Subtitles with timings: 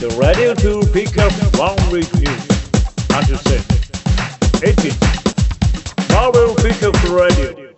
[0.00, 2.48] The radio to pick up one week news.
[3.12, 3.60] Understand?
[4.64, 4.96] 18.
[6.08, 7.74] Marvel Pickup Radio.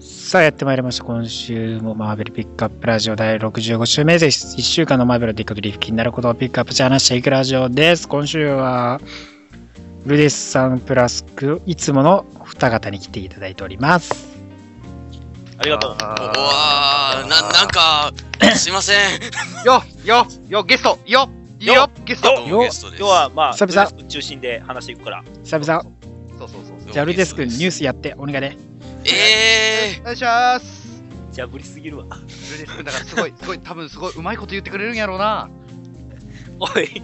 [0.00, 1.04] さあやってまいりました。
[1.04, 4.54] 今週もマーベルピックアップラジオ第65週目です。
[4.58, 8.06] 1週間のマーベルでいくとリフ気になることをピックアップして話していくラジオです。
[8.06, 9.00] 今週は、
[10.04, 14.37] ルデスさんプラスク、いつもの二方に来ていただいております。
[15.58, 15.90] ありがとう。
[15.90, 18.12] おわー、な、なんか、
[18.54, 18.96] すいません。
[19.64, 23.00] よよよゲストよよよゲストどうもゲストです。
[23.00, 25.24] 今日はまあ、久々中心で話していくから。
[25.42, 25.82] 久々、
[26.38, 28.56] そうそうそうそうじゃあルデス君ニュースやって、お願いね。
[29.04, 31.02] えお願いします
[31.32, 32.04] じゃあ、ぶりすぎるわ。
[32.04, 35.48] ルデス君だからすごい すごい多分すごいうまいこと言ってくれるんやろうな
[36.60, 37.02] おい、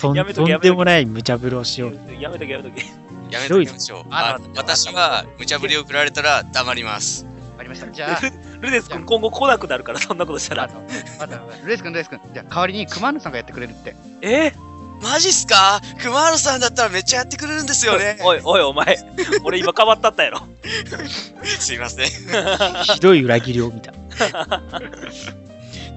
[0.00, 1.98] と んやめととんでもない無茶ぶりをしよう。
[2.20, 2.82] やめとけやめとけ。
[2.82, 4.04] ー、やめときましょう。
[4.54, 7.24] 私は、無茶ぶりを振られたら黙ります。
[7.58, 8.20] ありましたじゃあ
[8.60, 10.64] ルデス君今後来なくなるから、そんなことしたら。
[10.64, 14.52] あの待って待ってルデス君ルデス君じゃあ代わりにクマーヌさんがやってくれるってえ
[15.02, 15.80] マジっすか？
[16.00, 18.16] 熊原さんだったらめっちゃやってくれるんですよね。
[18.22, 18.96] おい、おい、お前。
[19.42, 20.40] 俺今変わったったやろ。
[21.44, 22.06] すいません。
[22.84, 23.92] ひどい裏切りを見た。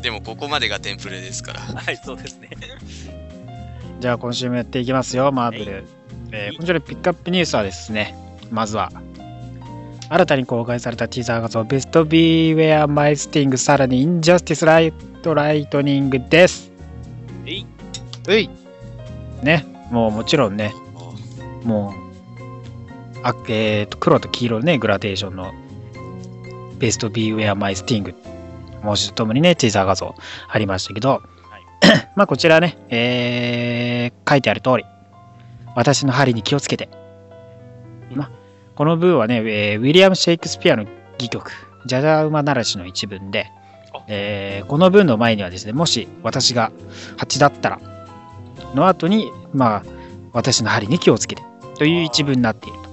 [0.02, 1.60] でもここまでがテンプレですから。
[1.62, 2.50] はい、そうですね。
[4.00, 5.86] じゃあ今週もやっていきますよ、マーベル。
[6.32, 8.14] えー今週のピックアップニュースはですね、
[8.52, 8.92] まずは、
[10.10, 16.72] 新たに公開されたティザー画像、 Best Beware My Sting、さらに Injustice Like Lightning です。
[17.46, 17.68] えい、
[18.30, 18.50] えい。
[19.44, 20.74] ね、もうもちろんね、
[21.64, 21.94] も
[23.16, 25.52] う、あえーと黒と黄色のね、グラデーションの。
[26.80, 28.14] Best Beware My Sting、
[28.84, 30.16] 文字とともにね、ティザー画像
[30.48, 31.22] ありましたけど、
[32.16, 34.86] まあこちらね、えー書いてある通り、
[35.76, 37.07] 私の針に気をつけて。
[38.78, 40.84] まあ、この文はね、えーウィリアム・シェイクスピアの
[41.16, 41.52] 戯曲、
[41.86, 43.52] ジャジャ馬ならしの一文で
[43.94, 46.72] あ、えーこの文の前にはですね、もし私が
[47.18, 47.80] 蜂だったら、
[48.76, 49.84] の後に、まあ、
[50.34, 51.44] 私の針に気をつけて
[51.78, 52.88] という一文になっていると。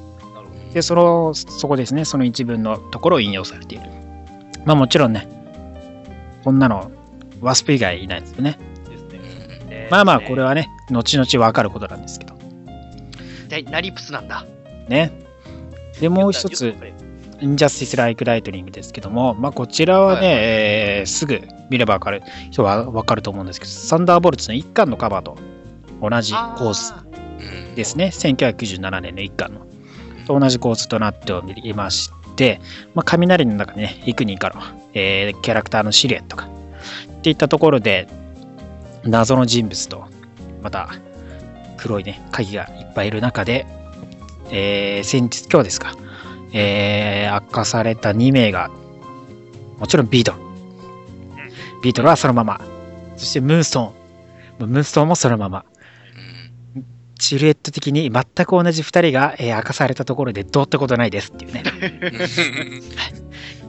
[0.73, 3.85] で、その、そこですね、その一文のところを引用されている。
[4.65, 5.29] まあもちろんね、
[6.45, 6.91] こんなの、
[7.41, 8.59] ワスプ以外いないですよね。
[9.91, 12.35] まあまあ、これはね、後々わかることなんですけど。
[13.49, 14.47] じゃあナリプスなんだ
[14.89, 15.24] ね。
[16.01, 16.75] で、もう一つ、
[17.41, 25.37] Injustice Like Lightning ですけども、まあ、こちらはね、はいはいえーすぐ見ればわかる人はわかると思うんですけど、サンダーボルツの一巻のカバーと
[26.01, 27.05] 同じ構図あ
[27.69, 28.07] うんですね。
[28.07, 29.67] 1997年の一巻の。
[30.27, 32.61] と同じ構図となっておりまして、
[32.95, 34.63] まあ、雷の中にね、幾人かの、
[34.95, 38.09] えーキャラクターのシルエットが、っていったところで、
[39.05, 40.07] 謎の人物と、
[40.63, 40.91] また、
[41.77, 43.67] 黒いね、影がいっぱいいる中で、
[44.57, 45.97] えー先日、今日ですか、
[46.53, 48.71] えー明かされた2名が、
[49.81, 50.39] もちろんビートル。
[51.83, 52.61] ビートルはそのまま。
[53.17, 54.71] そしてムーンストーン。
[54.71, 55.65] ムーンストーンもそのまま。
[56.77, 56.85] うん
[57.19, 61.65] シルエット的に全く同じ2人が、えー明かされたところでどうってことないですっていうね。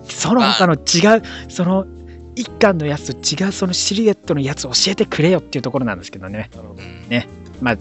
[0.08, 1.88] その他の違う、その
[2.36, 6.52] 一巻のやつと違うそのシルエットのやつを教えてくれよっていうところなんですけどね。
[6.54, 7.80] うん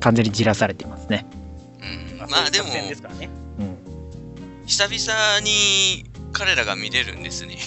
[0.00, 1.24] 完全にじらされていますね。
[2.24, 3.28] うんまあでも、ですからね。
[3.58, 3.76] うん。
[4.66, 7.58] 久々に彼らが見れるんですね。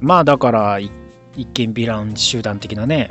[0.00, 0.90] まあだから、い
[1.36, 3.10] 一見ヴィラン集団的なね、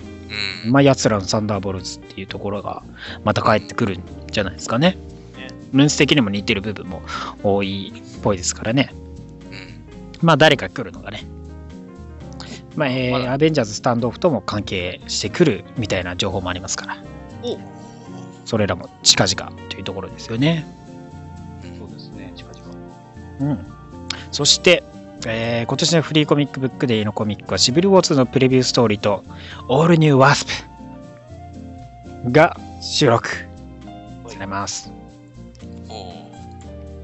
[0.65, 0.71] うん。
[0.71, 2.83] まあ奴らのサンダーボルツっていうところが
[3.23, 4.97] また帰ってくるんじゃないですかね。
[5.37, 7.01] ねルンス的にも似てる部分も
[7.43, 8.93] 多いっぽいですからね。
[9.51, 11.25] うんまあ誰か来るのがね。
[12.75, 17.03] まあ、えーアベンジャーズスタンドオフとも関係してくるみたいな情報もありますから、
[17.43, 17.59] お
[18.45, 20.65] それらも近々というところですよね。
[23.41, 23.65] そうん。
[24.31, 24.83] そして、
[25.25, 29.23] えー今年のフリーコミックブックデーのコミックはシビルウォーズのプレビューストーリーと
[29.67, 30.45] オールニューワス
[32.23, 33.29] プが収録
[34.27, 34.91] されます。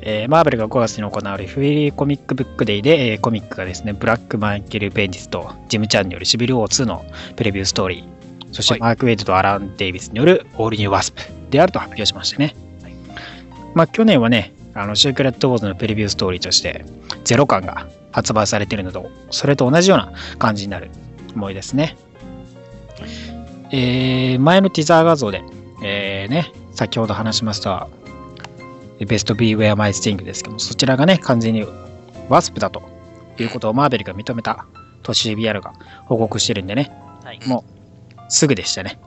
[0.02, 7.06] えーマーベルが5月に行われるフリーコミックブックデイで、えーコミックがですね、ブラック・マイケル・ベンジスとジム・チャンによるシビル・ウォー2の
[7.36, 12.56] プレビューストーリー、そしてはいマーク・ウェイドとアラン・デイビスによるオールニュー・ワスプであると発表しましたね。
[13.76, 16.86] まあ去年はね、あのシークレット・ウォーズのプレビューストーリーとして、
[17.24, 20.90] ゼロ感が発売されているのと、それと同じような感じになる
[21.36, 21.98] 思いですね。
[23.72, 25.44] えー前のティザー画像で、
[25.84, 27.90] えーね、先ほど話しました
[29.06, 31.66] ベストビーウェアマイスティングですけども、そちらがね、完全に
[32.30, 32.82] ワスプだと
[33.40, 34.66] いうことをマーベルが認めた
[35.04, 35.74] と CBR が
[36.06, 36.92] 報告してるんでね、
[37.24, 37.40] はい。
[37.46, 37.64] も
[38.30, 39.00] すぐでしたね。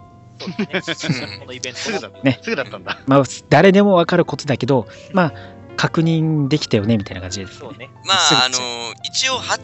[1.73, 1.75] ね。
[1.75, 5.33] すぐだねすぐだったんだまあ、誰でもわかることだけど、まあ、
[5.81, 7.89] 確認できたよね、みたいな感じです、そうね。
[8.05, 9.57] まあ、あの、一応、は、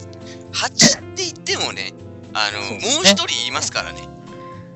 [0.51, 1.93] 8って言ってもね、
[2.33, 4.01] あの、そうですねもう一人いますからね。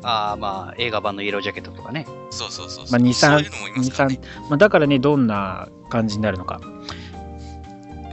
[0.03, 2.05] ああ、まあ、映画版のイエロージャケットとかね。
[2.29, 2.91] そうそうそうそう。
[2.91, 6.61] まあ、2、3そういうのもいま、あ、だからね、どんな感じになるのか。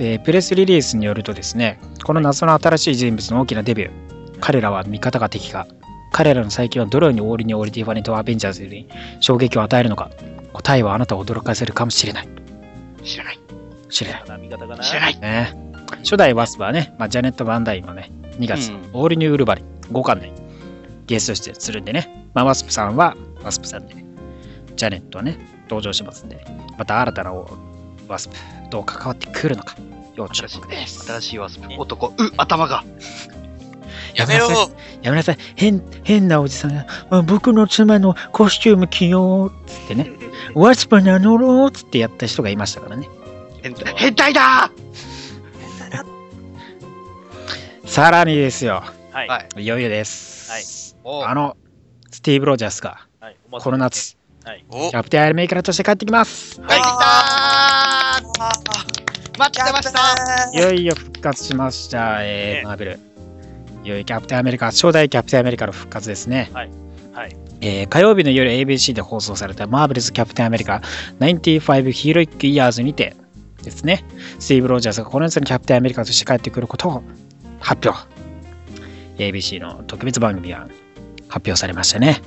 [0.01, 3.91] えープレスリリースによるとですね、この謎の新しい人物の大きなデビュー。
[4.41, 5.67] 彼らは味方か敵か。
[6.13, 8.89] 彼らの最近はどのようにオールにオールディファネとアベンジャーズに
[9.21, 10.11] 衝撃を与えるのか。
[10.55, 12.48] 答えはあなたを驚かせるかもしれない。
[13.05, 13.39] 知らない。
[13.89, 14.23] 知れない。
[14.83, 15.21] 知らない。
[15.21, 15.55] ね。
[15.99, 20.33] 初代ワスプはね、まあ、ジャネット・バンダインはね、2月、うんオールニュー・ウルバリン5巻で
[21.07, 23.95] ゲスト出演するんでね、まあ、ワスプさんはワスプさんで、
[24.77, 26.45] ジャネットはね、登場しますんで、
[26.77, 28.37] また新たなワスプ、
[28.71, 29.77] どう関わってくるのか、
[30.15, 31.07] 要注新しい目です。
[31.07, 31.69] 新しいワスプ。
[31.79, 32.85] 男、う、頭が。
[34.15, 34.61] やめろやめな
[35.03, 40.11] やめなさい、変変なおじさんが、あ僕の妻のコスチューム着ようっつってね、
[40.55, 43.09] ワスプ名乗ろうっつってやった人がいましたからね。
[43.63, 44.71] 変態変態だ
[47.85, 48.83] さらにですよ、
[49.13, 49.29] はい。
[49.29, 49.63] ははいい。
[49.63, 50.97] いよいよです。
[51.05, 51.57] おあの、
[52.11, 53.37] スティーブ・ロジャースが、はい。
[53.51, 53.79] この。
[53.79, 54.65] 夏、はい。
[54.71, 56.57] おキャプテンアメリカとして帰ってきます。
[56.57, 63.01] 帰ってきたー待ってましたいよいよ復活しました、えーねマーベル。
[63.85, 66.51] いよいよキャプテンアメリカ、初代キャプテンアメリカの復活ですね。
[66.53, 66.71] はい。
[67.61, 70.83] えー火曜日の夜 ABC で放送されたマーベルズ・キャプテンアメリカ
[71.21, 73.17] 95ヒーロイック・イヤーズにて
[73.63, 74.05] ですね、
[74.39, 77.03] スティーブ・ロジャースがこの夏にキャプテンアメリカとして帰ってくることを
[77.59, 78.07] 発表。
[79.19, 80.69] ABC の特別番組が
[81.29, 82.21] 発表されましたね。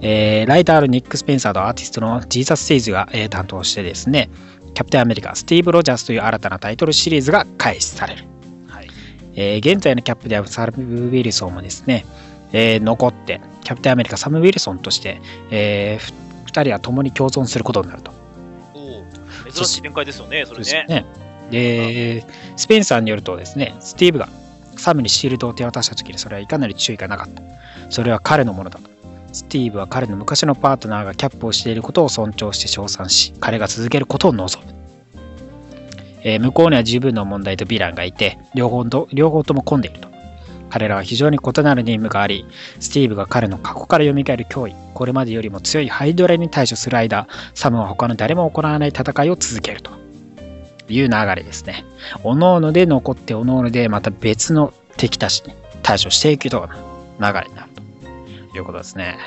[0.00, 4.30] えーライターのニック・スペンサーとアーティストのジーザス・セイズが、えー担当してですね、
[4.74, 8.24] キャプテンアメリカ、スティーブ・ロジャースという新たなタイトルシリーズが開始される。
[8.68, 8.88] はい。
[9.34, 12.06] えー現在のキャップであるサム・ウィルソンもですね、
[12.52, 15.20] えー残って、キャプテンアメリカ、サム・ウィルソンとして、
[15.50, 15.98] え
[16.46, 18.12] 2人は共に共存することになると。
[19.52, 20.64] 珍しい展開ですよね、それね。
[20.64, 21.04] ですよね。
[21.50, 22.26] で、
[22.56, 24.28] スペンサーによるとですね、スティーブが
[24.76, 27.42] サムにシールドを手渡した時にそれはいかなり注意がなかった。
[27.90, 28.90] それは彼のものだと。
[29.32, 34.72] スティーブは彼の昔のパートナーがキャップをしていることを尊重して称賛し、彼が続けることを望む。
[36.24, 40.08] えー向こうには十分な問題とヴィランがいて、両方と両方とも混んでいると。
[40.72, 42.46] 彼らは非常に異なる任務があり、
[42.80, 49.90] スティーブが彼の過去から蘇る脅威、これまでよりも強いハイドラに対処する間、サムは他の誰も行わない戦いを続けると
[50.88, 51.84] いう流れですね。
[52.22, 55.52] 各々で残って、各々でまた別の敵たちに
[55.82, 57.68] 対処していくような流れになる
[58.50, 59.18] ということですね。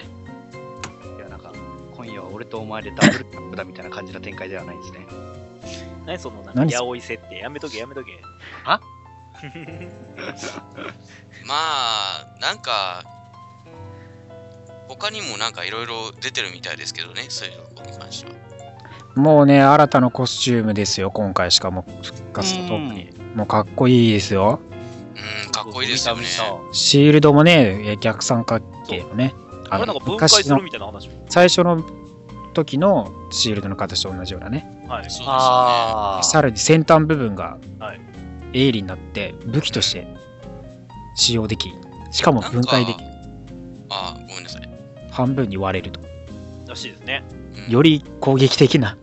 [1.16, 1.54] いや、なんか、
[1.96, 5.06] 今夜は俺とお前でダブルキャップだみたいな感じの展開ではないんですね。
[6.08, 7.38] 何その、なんか、何やおい設定。
[7.38, 8.20] やめとけ、やめとけ。
[8.66, 8.82] あ？
[11.46, 13.04] まあ、なんか、
[14.88, 18.38] 他にもなんかいろいろ出てるみたいですけどね、そういうところに関しては。
[19.16, 23.10] もうね、新たなコスチュームですよ、今回しかも復活とともに。
[23.36, 24.60] もうかっこいいですよ。
[25.46, 26.26] うん、かっこいいですよね
[26.74, 29.34] シールドもね、逆三角形のね。
[29.70, 31.26] たあれなんか分解するみたいな話も。
[31.30, 31.84] 最初の
[32.54, 34.68] 時のシールドの形と同じようなね。
[34.88, 35.02] はい。
[35.02, 35.32] そうですよね。
[35.32, 38.02] あさらに先端部分がはい
[38.56, 40.08] 鋭利になって武器として
[41.16, 41.74] 使用でき、
[42.12, 42.98] しかも分解でき、
[43.90, 44.70] あ、ごめんなさい。
[45.12, 46.00] 半分に割れると。
[46.68, 47.24] らしいですね。
[47.30, 48.98] うんより攻撃的な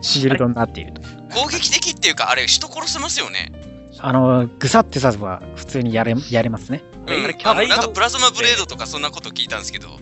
[0.00, 1.00] シールドになっていると。
[1.32, 3.52] 攻撃的っていうか、あれ、人殺せますよね。
[4.00, 6.82] あの、ぐさって刺せば普通にやれやれますね。
[7.06, 9.98] うん、なんかブプラズマブレードとかそんなこと聞いたんですけど、あ、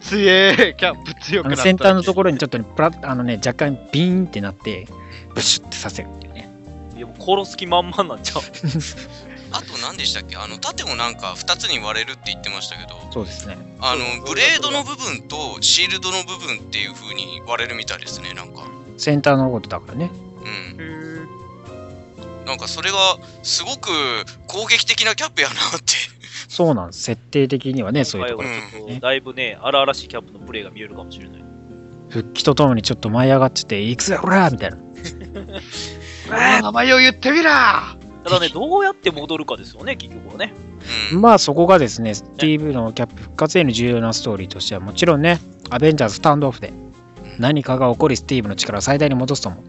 [0.00, 1.62] 強えキャップ強あくなった。
[1.62, 4.86] の先端のところにちょっとね、プラあのね若干ビーンってなって、
[5.34, 6.31] ブシュってさせるっていうね。
[6.31, 6.31] い
[7.02, 8.42] や、もう殺す気満々なんちゃう？
[9.54, 10.36] あと何でしたっけ？
[10.36, 13.58] あの、盾もなんか2つに割れるって言ってましたけど、そうですね。
[13.80, 18.62] あの、ブレードの部分とシールドの部分っていう風に割れるみたいですね、なんか。
[18.96, 20.10] 先端のことだからね。
[20.44, 20.48] う
[20.82, 21.26] ん。
[22.46, 22.96] なんかそれが
[23.42, 23.90] すごく
[24.46, 25.94] 攻撃的なキャップやなって。
[26.48, 27.02] そうなんです。
[27.02, 28.48] 設定的にはね、そういうところ。
[28.48, 31.44] 今回はちょっとだいぶね、荒々しいキャップのプレイが見えるかもしれない。
[32.08, 34.76] 復帰とともにちょっと舞い上がってて、行くぜ、ほらみたいな。
[36.32, 40.54] 名前を言ってみらただね、どうやって戻るかですよね、結局はね。
[41.12, 41.20] うん。
[41.20, 46.72] まあそこがですね、スティーブのキャップ復活への重要なストーリーとしてはもちろんね、アベンジャーズスタンドオフで
[47.38, 49.62] 何かが起こりスティーブの力を最大に戻すとも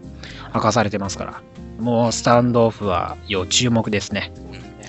[0.54, 1.42] 明かされてますから、
[1.80, 4.32] もうスタンドオフは要注目ですね。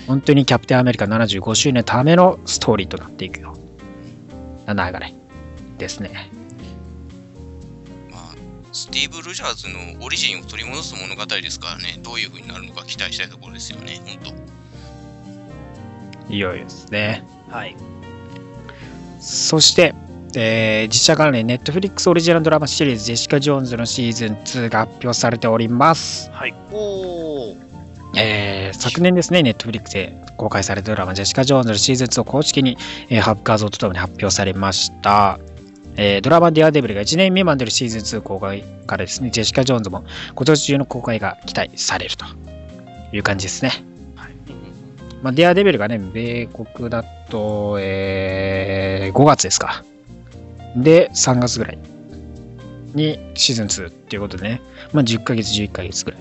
[0.06, 3.56] 本当にキャプテンアメリカ75周年のためのストーリーとなっていくよ
[4.68, 5.12] うな流れ
[5.78, 6.30] ですね。
[8.76, 14.34] まあ、スティーブ・ロジャーズのオリジンを取り戻す物語ですからね、どういう風になるのか期待したいところですよね、本
[16.28, 16.32] 当。
[16.32, 17.24] いよいよですね。
[17.48, 17.74] はい。
[19.18, 19.94] そして、
[20.36, 26.30] えー実写関連、ネットフリックスオリジナルドラマシリーズ、ジェシカ・ジョーンズのシーズン2が発表されております。
[26.32, 26.54] はい。
[26.70, 27.56] おー
[28.18, 32.76] えー昨年ですね、ネットフリックスで公開されたドラマ、ジェシカ・ジョーンズのシーズン2を公式に、
[33.08, 35.38] えー、ハ画像とともに発表されました。
[35.96, 42.26] えードラマディアデビルが1年未満でのシーズン2公開からですね、ジェシカ・ジョーンズも今年中の公開が期待されると
[43.12, 43.70] いう感じですね。
[45.22, 49.84] まあ、ディアデビルがね、米国だと、えー5月ですか。
[50.76, 51.78] で、3月ぐらい
[52.94, 54.60] にシーズン2っていうことでね、
[54.92, 56.20] まあ、10ヶ月、11ヶ月ぐらい。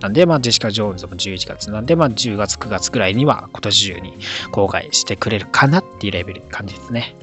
[0.00, 4.16] なんで、まあ、ジェシカ・ジョーンズも11月なんで、まあ、10月、9月ぐらいには今年中に
[4.52, 7.14] 公開してくれるかなっていうレベル感じですね。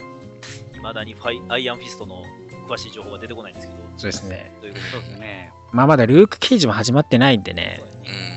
[0.87, 2.23] いまだにファイアイアンフィストの
[2.67, 4.51] 詳しい情報が出てこないんですけど、そうですね。
[4.61, 5.53] どういうことそうですね。
[5.73, 7.83] まあ、まだルーク・ケイジも始まってないんでね、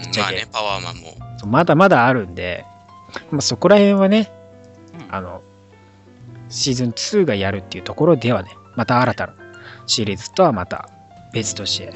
[0.04, 1.16] うん、ちゃけまあね、パワーマンも。
[1.47, 2.64] まだまだあるんで、
[3.30, 4.30] まあ、そこら辺はね、
[5.09, 5.42] うんあの、
[6.49, 9.35] シーズン2がやるっていうところではね、また新たな
[9.87, 10.88] シリーズとはまた
[11.33, 11.92] 別として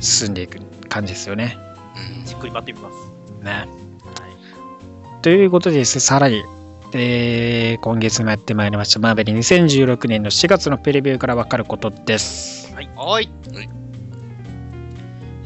[0.00, 1.58] 進んでいく感じですよね。
[2.18, 3.42] うんじっくり待ってみます。
[3.44, 3.50] ね。
[3.52, 3.64] は
[5.18, 5.22] い。
[5.22, 6.42] ということでですね、さらに、
[6.94, 12.74] えー今月もやってまいりました、マーベル2016年の4月のプレビューから分かることです。
[12.74, 12.88] はい。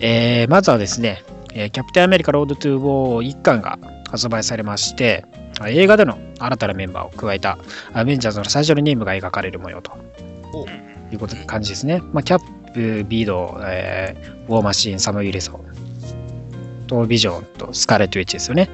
[0.00, 1.22] えーまずはですね、
[1.54, 3.78] えーキャプテンアメリカロードトゥーウォー1巻が
[4.10, 5.24] 発売されまして、
[5.68, 7.58] 映画での新たなメンバーを加えた
[7.92, 9.92] アベンジャーズの最初の任務が描かれる模様と
[11.12, 12.00] いうこと感じですね。
[12.12, 18.68] まあ、キャップ、ビード、えーウォーマシーン、サム・ウィルソンとビジョンとスカーレット・ウィッチですよね。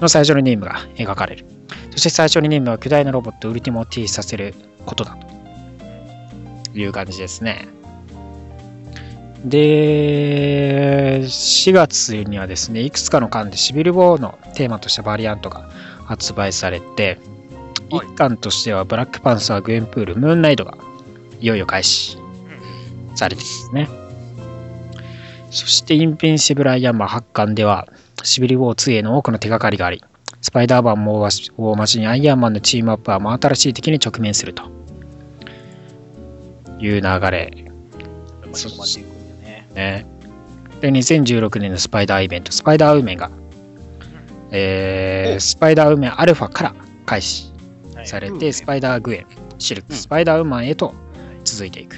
[0.00, 1.44] の最初の任務が描かれる。
[1.90, 4.54] そして最初の任務は巨大なロボットウルティモを停止させる
[4.86, 5.16] ことだ
[6.72, 7.68] という感じですね。
[9.44, 15.68] で、4月にはですね、いくつかの巻でシビル・ウォーのテーマとしたバリアントが
[16.04, 17.32] 発売されて、はい
[17.92, 20.78] 1巻としてはブラックパンサー、グエンプール、ムーンナイトが
[21.40, 22.16] いよいよ開始
[23.14, 23.88] されていますね。
[25.50, 27.86] そしてインペンシブル・アイアンマン8巻では、
[28.22, 30.02] シビル・ウォー2への多くの手がかりがあり、
[30.42, 34.64] スパイダーマンもウォーマシン、アイアンマンのチームアップは真新しい敵に直面すると。
[36.80, 37.50] いう流れ。
[39.40, 39.68] ね。
[39.74, 40.06] ね。
[40.80, 43.30] で、2016年のスパイダーイベント、スパイダーウーメンが、
[44.50, 46.74] えーおスパイダーウーメンアルファから
[47.06, 47.52] 開始
[47.94, 48.06] はい。
[48.06, 49.26] されて、ウーメンスパイダーグエン、
[49.58, 49.96] シルク、うん。
[49.96, 50.92] スパイダーウーマンへと
[51.44, 51.94] 続いていく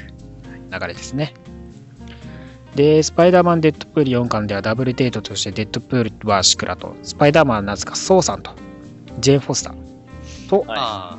[0.71, 1.33] 流れですね。
[2.75, 8.53] で、スパイダーマンデッドプール4巻ではダブルデートとしてデッドプールはシクラと、スパイダーマンはなぜかソーさんと、
[9.21, 11.19] ジェーン・フォスターとは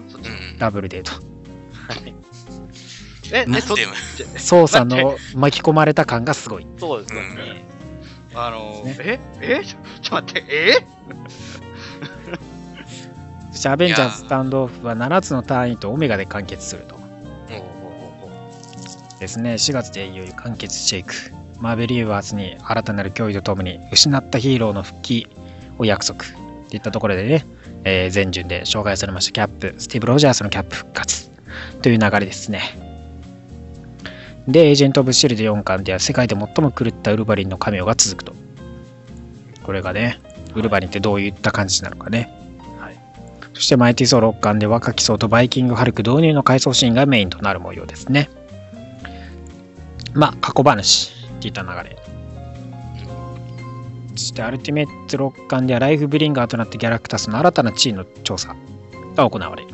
[0.55, 1.11] いダブルデート。
[3.31, 3.85] え、え、そなん
[4.33, 6.67] でソーさんの巻き込まれた感がすごい。
[6.77, 7.65] そうですよね。
[8.35, 10.85] あのねええちょちょっと待って、え？
[13.51, 16.95] そしてアベンジャーズスタンドオフは7つの単位とオメガで完結すると。
[19.19, 21.13] ですね、4月でいよいよ完結していく。
[21.59, 25.27] マーベルユーバースに新たなる脅威とともに失ったヒーローの復帰
[25.77, 27.45] を約束っていったところでね、
[27.83, 31.31] えー前順で紹介されましたキャップ、スティーブ・ロジャースのキャップ復活
[31.81, 32.61] という流れですね。
[34.47, 38.33] で、エージェント・オブ・シールド4巻では世界で最も狂ったウルヴァリンのカメオが続くと。
[39.63, 40.19] これがね、
[40.53, 42.31] ウルヴァリンってどういった感じなのかね。
[42.79, 42.99] はい。
[43.53, 48.29] そしてマイティソー6巻で若き層とバイキング・ハルク導入の回想シーンがメインとなる模様ですね。
[50.13, 51.97] まあ、過去話っていた流れ。
[54.15, 58.55] そしてアルティメット6巻ではライフブリンガーとなってギャラクタスの新たな地位の調査
[59.15, 59.69] が行われる。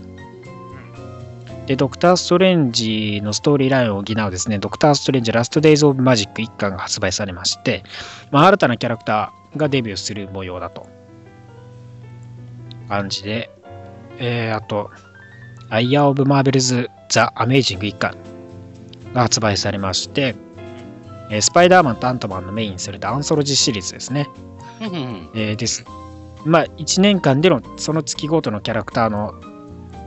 [1.68, 7.84] で、ドクター・ストレンジのストーリーラインを補うですね、ドクター・ストレンジラスト・デイズ・オブ・マジック1巻が発売されまして、
[8.32, 10.88] まあ、新たなキャラクターがデビューする模様だと。
[12.90, 13.51] 感じで、
[14.18, 14.90] えー、あと、
[15.70, 18.18] イヤー・オブ・マーベルズ・ザ・アメイジング1巻
[19.13, 20.36] が発売されまして、
[21.32, 24.28] えースパイダーマンとアントマンのメインにするアンソロジーシリーズですね。
[25.34, 25.86] えーです。
[26.46, 29.34] まあ、1年間でのその月ごとのキャラクターの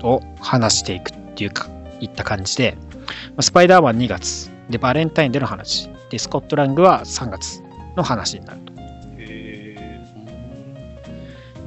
[0.03, 1.69] を話していくっていうか、
[2.01, 7.63] いった感じで、まあスパイダーマン2月、で、バレンタインでの話、で、スコットラングは3月
[7.97, 8.73] の話になると。
[9.19, 10.01] へ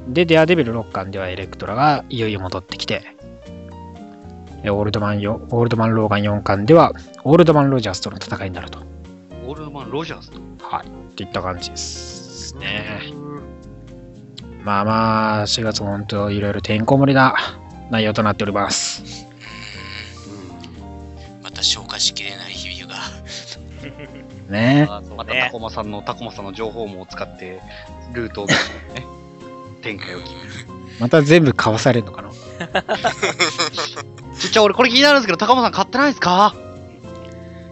[0.08, 3.02] で、デアデビル6巻ではエレクトラがいよいよ戻ってきて、
[4.62, 6.92] えオールドマンよオールドマン・ローガン4巻では、
[7.24, 8.97] オールドマン・ロジャースとの戦いになると。
[9.48, 10.38] オールドマン・ロジャースと。
[10.66, 10.86] はい。
[10.86, 13.00] っていった感じですね。
[14.62, 17.34] まあまあ、4月も本当いろいろてんこ盛りな
[17.90, 19.26] 内容となっております。
[21.42, 23.00] また消化しきれない日々が。
[24.52, 24.86] ね
[25.16, 25.58] またタねコ。
[25.58, 27.60] マさんのタコマさんの情報網を使って
[28.12, 28.54] ルートをね
[29.82, 30.48] 展開を決める。
[31.00, 32.28] また全部買わされるのかな？
[34.38, 36.54] ちっちゃ俺これ気になるんですけどタコマさん買ってないですか？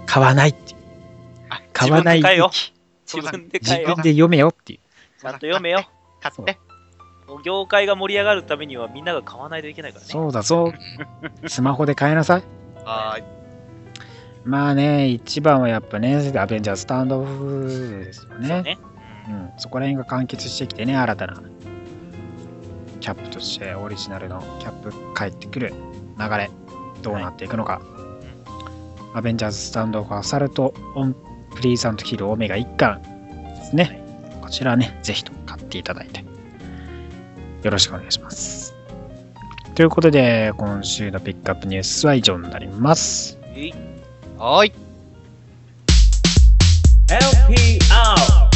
[0.06, 0.54] 買わない。
[1.76, 4.78] 買わない自分で買えよ自自分で読めよっていう。
[5.20, 5.84] ちゃんと読めよ。
[6.20, 6.58] 買って。
[7.44, 10.10] 業界が盛り上がるためにはみんなが買わないといけないからね。
[10.10, 10.72] そうだぞ。
[11.46, 12.42] スマホで買いなさい。
[12.84, 13.24] はーい。
[14.44, 18.62] まあね、一番はやっぱね、アベンジャーズスタンドオフですよそうね。
[18.62, 18.78] ね。
[19.28, 21.42] うん、そこら辺が完結してきてね、新たな
[23.00, 25.74] キャップとしてオリジナルのキャップ返ってくる
[26.18, 26.48] 流れ、
[27.02, 27.80] どうなっていくのか。
[29.14, 31.16] アベンジャーズスタンドオフアサルト・オン・
[31.56, 34.00] プリーザント・キル・オメガ1巻ですね。
[34.40, 36.24] こちらね、ぜひとも買っていただいて、
[37.62, 38.74] よろしくお願いします。
[39.74, 43.38] ということで、今週のピックアップニュースは以上になります。
[44.38, 44.72] はーい。
[47.08, 48.46] LPR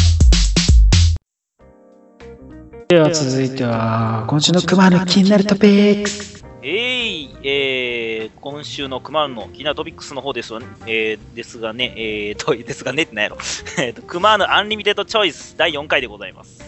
[2.88, 6.39] では続いては、今週のクマの気になるトピックス。
[6.62, 13.36] えい、えー、今週のクマの気になるトピックスの方ですわ、えー、ですがね、えーと、 ですがねって何やろ。
[13.78, 16.60] えーと、クマーのアンリミテッドチョイス第4回でございます。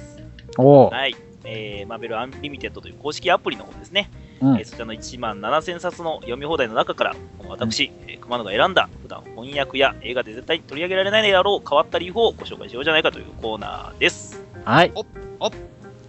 [0.56, 1.16] おお、はい。
[1.44, 4.10] えー、マーベルアンリミテッドという公式アプリの方ですね。
[4.40, 7.16] うんえーそちらの1万7000冊の読み放題の中から、
[7.48, 14.42] 私、えークマが選んだ普段翻訳や映画で絶対に取り上げられないであろう変わった理由をご紹介しようじゃないかというコーナーです。
[14.64, 14.92] はい、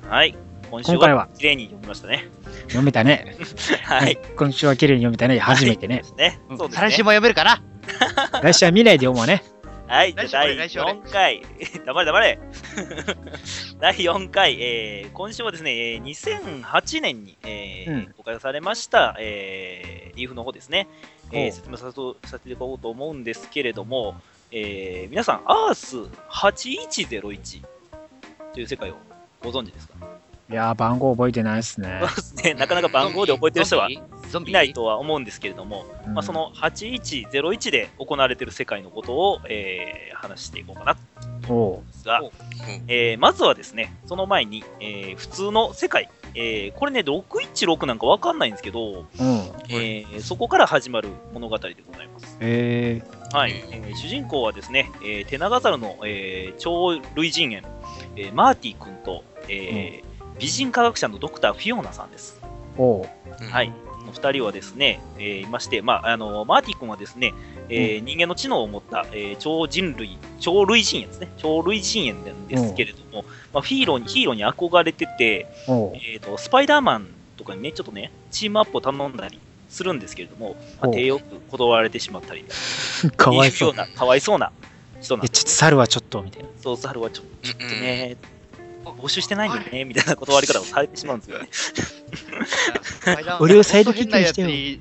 [0.08, 0.36] はい。
[0.70, 2.30] 今週は綺麗に読みましたね。
[2.68, 3.36] 読めたね。
[3.84, 4.18] はい。
[4.36, 5.40] 今週は綺麗に読めたね。
[5.40, 6.40] 初めてねね。
[6.58, 7.12] そうですね再来週も。
[7.12, 7.62] 読めるかな
[8.42, 9.44] 来週は見ないで読もうね。
[9.88, 10.14] はい。
[10.14, 11.42] じゃあ第来週俺4回。
[11.86, 12.40] 黙れ黙れ。
[13.80, 20.88] 第4回、えー今週はですね、えー2008年に、えーうん公開されました、えーリーフの方ですね。
[21.32, 24.16] え説明させていただこうと思うんですけれども、
[24.52, 25.98] えー皆さん、アース
[26.30, 27.62] 8101
[28.54, 28.96] という世界を
[29.42, 29.96] ご存知ですか？
[30.50, 32.02] いやー、番号覚えてないですね。
[32.44, 34.00] ね、なかなか番号で覚えてる人はい
[34.52, 36.14] ないとは思うんですけれども、うん。
[36.14, 40.96] まあ、その8101で行われている世界のことを、えー話していこうかな。
[41.46, 41.82] と思う。
[41.82, 42.32] んですがお、
[42.88, 49.06] えーまずはですね、その前に、えー普通の世界、えーこれね、616なんかわかんないんですけど、うん。
[49.70, 52.38] えーそこから始まる物語でございます。
[52.40, 53.02] え
[53.34, 53.52] はい。
[53.52, 57.64] うんえー主人公はですね、えー、テナガザルの、えー超類人猿、
[58.16, 62.40] えーマーティ君と、えー美人科学者のドクター・フィオナさんです。
[62.78, 63.46] ー、おう。
[63.50, 63.70] はい。
[63.70, 67.34] この二人はですね、えーいまして、まあ、あの、マーティ君はですね、
[67.70, 71.32] えー人間の知能を持った、えー超人類、超類人猿ですね。
[71.38, 75.48] 超類人猿なんですけれども、まあ、フィーローに、ヒーローに憧れてて。
[75.68, 82.46] えーと、スパイダーマンとかにね、ちょっとね、チームアップを頼んだりするんですけれども、まあ、お手よく断られてしまったり、
[83.16, 83.72] かわいそう。
[83.72, 84.52] うな、かわいそうな
[85.02, 86.50] 人なんですちょっと猿はちょっと、みたいな。
[86.62, 88.18] そう、猿はちょちょっとうんね、
[88.92, 91.50] 募集してないんだよね、みたいな断り方をされてしまうんですよね。
[93.40, 94.80] 俺をサイドキックにしてよ。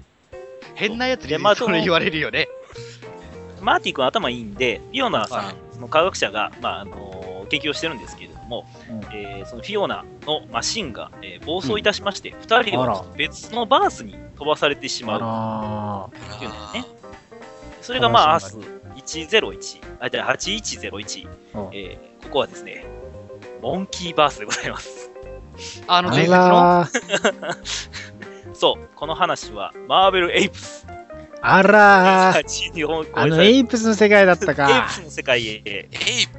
[0.75, 2.49] 変なやつにでまあそれ言われるよね。
[3.61, 5.55] マーティ君頭いいんで、フィオナさん、はい。
[5.73, 9.01] その科学者が、まああの研究をしてるんですけれども、うん。
[9.15, 15.21] えーそのフィオナのマシンが、えー暴走いたしまして、2人あらは別のバースに飛ばされてしまう。
[15.23, 16.85] あっていうんだよね。
[17.81, 18.65] それがまあ、アースかわ
[18.97, 21.69] 101、あ、じゃあ8101、らー。
[21.73, 22.85] えーここはですね、
[23.63, 25.11] モンキーバースでございます。
[25.87, 26.87] あのあ伝説の？
[28.55, 30.85] そう、この話は、マーベル・エイプス。
[31.45, 34.93] あらー、日本あのエイプスの世界だったエイかプ。
[34.95, 35.89] スの世界へ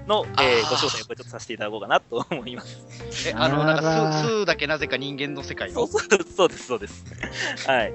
[0.07, 3.29] の、えご詳細をちょっとさせていただこうかなと思います。
[3.29, 6.01] え、あの、なんか、スースーだけなぜか人間の世界のそう。
[6.01, 7.05] そうそうです、そうです。
[7.67, 7.93] はい。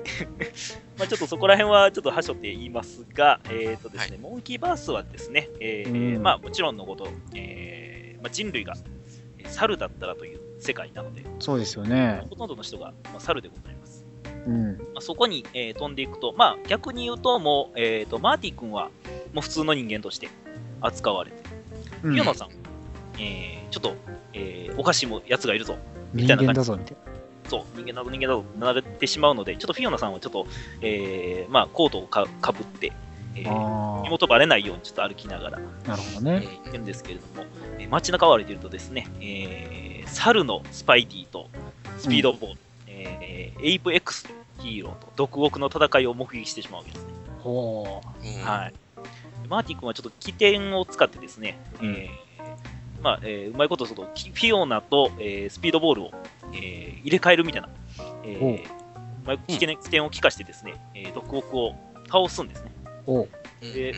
[0.98, 8.97] まあちょっとそこら辺はちょっとはしょって言いますが、えっ、とですね、モンキーバースはですね、えーうんまあもちろんのこと、えーまあ、人類がえー
[9.48, 12.26] 猿だったらという世界なので、そうですよね。
[12.30, 14.04] ほとんどの人が、まあ、猿でございます。
[14.46, 14.76] うん。
[14.76, 18.90] まあ、そこに、えー飛んでいくと、まあ逆に言うともう、えー、とマーティ君は
[19.32, 20.28] もう普通の人間として
[20.80, 21.42] 扱われて、
[22.02, 22.48] うんピオナさん、
[23.20, 23.94] えーちょっと、
[24.32, 25.76] えーおかしいもやつがいるぞ。
[26.12, 26.96] み人たいな感じ間だぞ、みたい
[27.48, 30.46] そう、人間だぞ、人間だぞ、なれてしまうので、ちょっとフィオナさんはちょっと、
[30.82, 32.92] えーまあ、コートをかかぶって、
[33.40, 33.50] えな。
[33.50, 36.40] ー、あ身元バレないようにちょっと歩きながら、あ、なるほどね。
[36.44, 37.46] えー行ってるんですけれども、
[37.78, 41.48] えー街中を歩いているとですね、えー、猿のスパイディと
[41.98, 47.12] スピードボール、えーエイプ X とヒーローと毒奥の戦いを目撃してしまうわけですね。
[47.40, 48.74] ほうんはい。
[49.48, 56.10] マーティ君はちょっと起点を使ってですね、うんえーまあ、えーうまいことそのキフィオナと、えースピードボールを、
[56.52, 57.68] えー入れ替えるみたいな、
[58.24, 58.68] えー
[59.26, 59.58] まい機
[59.90, 61.74] 転を利かしてですね、えー、ドック・オクを
[62.10, 62.70] 倒すんですね。
[63.08, 63.18] う。
[63.18, 63.28] おう。
[63.62, 63.92] うんで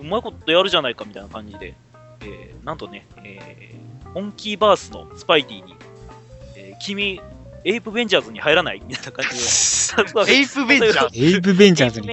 [0.00, 1.74] うまいことやるじゃないかみたいな感じで、
[2.22, 5.76] えーなんとね、えーモンキーバースのスパイディに、
[6.56, 7.20] えー君、
[7.64, 11.18] エイプベンジャーズに入らないみたいな感じで、 エイプベンジャーズ？
[11.24, 12.08] エイプベンジャーズに？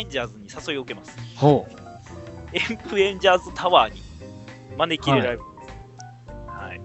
[0.67, 1.17] 誘いを受けます。
[1.35, 1.75] ほう。
[2.53, 4.01] エイプベンジャーズタワーに
[4.77, 6.31] 招き入れられるんです。
[6.47, 6.81] はい。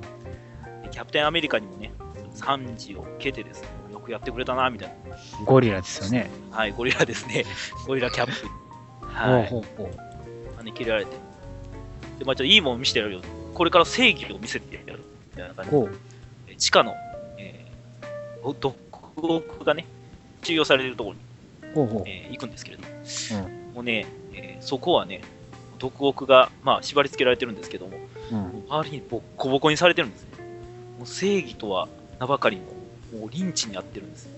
[0.84, 1.92] でキャプテンアメリカにもね、
[2.34, 4.96] 賛辞を受けてですね、よくやってくれたな、みたい
[5.44, 6.30] ゴリラですよね。
[6.50, 6.58] な。
[6.58, 7.44] はい、ゴリラですね。
[7.86, 8.65] ゴリラキャップ。
[9.16, 9.46] はい。
[9.46, 9.90] ほうほうほ
[10.58, 11.16] 招き入れられて。
[12.18, 13.20] で、まあちょっといいもん見せてやるよ。
[13.54, 15.02] これから正義を見せてやる。
[15.32, 15.70] みたいな感じ
[16.50, 16.94] で地下の、
[17.38, 18.76] えー、毒
[19.16, 19.86] 毒がね、
[20.42, 21.14] 収容されてるとこ
[21.62, 22.02] ろに、ほうほう。
[22.06, 22.88] えー行くんですけれども、
[23.74, 25.22] もうね、えーそこはね、
[25.78, 27.98] 毒奥が、まあ、縛り付けられてるんですけども、
[28.32, 28.64] うん。
[28.68, 30.28] 周りにボッコボコにされてるんですね。
[30.98, 34.28] もう正義とは名ばかりの、もうリンチにあってるんです。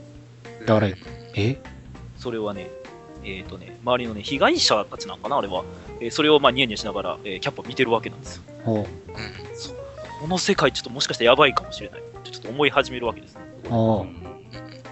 [0.66, 0.88] だから、
[1.34, 1.56] え？
[2.18, 2.70] それはね、
[3.36, 5.64] えっ、とね、周りのね、被害者たちなんかな、あれは。
[6.00, 8.42] えーそれをまあニヤニヤしながら、えーキャップを見てるわけなんですよ。
[8.64, 8.76] ほう。
[8.78, 8.84] うん。
[10.20, 12.02] この世界ちょっともしかしたらやばいかもしれない。
[12.24, 13.40] ちょっと思い始めるわけですね。
[13.68, 14.06] ほ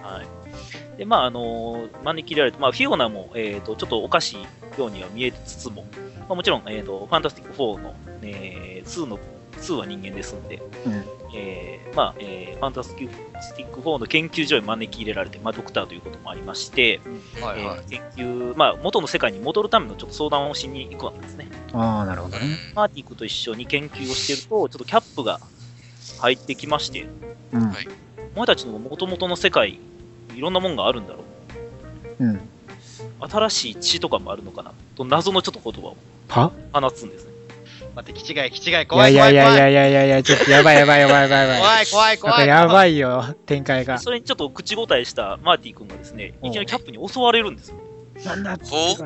[0.03, 0.99] はい。
[0.99, 5.85] で、まあ、あのー招き入れられて、まあ、フィオナも、えっ、と、ちょっとおかしいようには見えつつも、
[6.21, 9.19] まあ、もちろん、えっ、と、ファンタスティック4の、えー、2の、
[9.57, 10.91] 2は人間ですんで、う。
[10.91, 11.05] うん。
[11.35, 17.01] えーまあ、えーファンタスティック4の研究所に招き入れられて、まあ、ドクターということもありまして、
[17.41, 17.81] はいはい。
[17.91, 21.49] えー研究、まあ、元の世界に戻るためのちょっと相談をしに行くわけですね。
[21.73, 22.45] ああ、なるほどね。
[22.75, 25.41] マーティックと一緒に研究をしてると、ちょっとキャップが
[26.21, 27.07] 入ってきまして、
[27.53, 27.69] うん。
[27.71, 27.89] はい
[28.35, 29.81] お前たちの元々の世界、
[30.35, 31.21] いろんなもんがあるんだろ
[32.21, 32.25] う。
[32.25, 32.41] うん。
[33.19, 35.97] 新しい血とかもあるのかなと謎のちょっと言葉を
[36.29, 36.53] は？
[36.73, 37.33] 放つんですね。
[37.97, 39.33] 待って、気違い、気違い、怖い怖い怖い。
[39.33, 41.61] いやいやいやいやいや、ちょっとやばいやばいやばいやばいやばい。
[41.61, 42.47] 怖い怖い怖い。
[42.47, 42.99] やばい。
[42.99, 43.99] よ、展開が。
[43.99, 47.79] それにちょっと口答えしたマーティ君がですね、いきなりキャップに襲われるんですよ。
[48.27, 48.97] なんだほう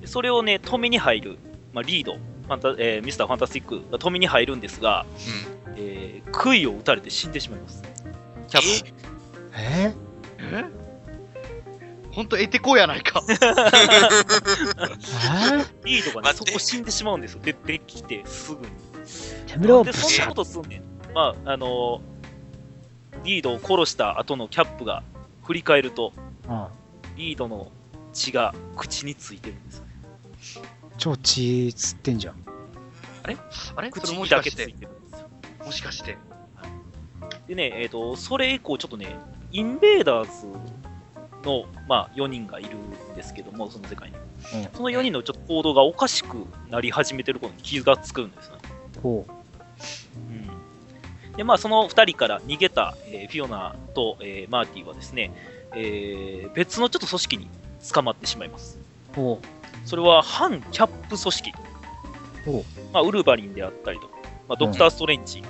[0.00, 1.38] でそれをね、止めに入る、
[1.72, 5.04] まあ、リード、ファンタえーミスターファンタスティックが止めに入るんですが、
[5.66, 7.82] うんえー杭を打たれて死んでしまいます。
[8.48, 8.90] キャップ。
[9.56, 9.92] え
[10.38, 10.64] え
[12.12, 13.22] ほんと、えてこうやないか。
[13.28, 13.34] え
[15.90, 17.40] リードがね、そこ死んでしまうんですよ。
[17.42, 18.72] 出てきてすぐに。
[19.46, 20.82] テムローで、そんなことすんねん。
[21.14, 22.10] まあ、あのー
[23.24, 25.02] リードを殺した後のキャップが
[25.42, 26.12] 振り返ると、
[26.48, 26.66] うん
[27.16, 27.70] リードの
[28.14, 29.84] 血が口についてるんですよ。
[30.96, 32.36] 超血吸ってんじゃん。
[33.24, 33.36] あれ？
[33.50, 33.90] それ？
[33.90, 35.28] 口もにだけついしかして、てるんですよ。
[35.66, 36.16] もしかして。
[37.46, 39.18] でね、えっ、と、それ以降、ちょっとね、
[39.52, 40.46] インベーダーズ
[41.44, 44.16] の、まあ、4人がいるんですけども、その世界に。
[44.54, 48.56] うんその4人のちょっと行動がおかしくなり始めてることに気がつくんですね。
[49.02, 49.26] ほ
[50.16, 51.36] うん。
[51.36, 55.32] で、まあ、その2人から逃げた、えーフィオナと、えーマーティはですね、
[55.74, 57.48] えー別のちょっと組織に
[57.92, 58.78] 捕まってしまいます。
[59.12, 59.16] う。
[59.16, 59.40] ほ
[59.84, 61.52] それは反キャップ組織。
[62.44, 64.14] ほまあ、ウルヴァリンであったりとか、
[64.48, 65.42] まあ、ドクター・ストレンジ、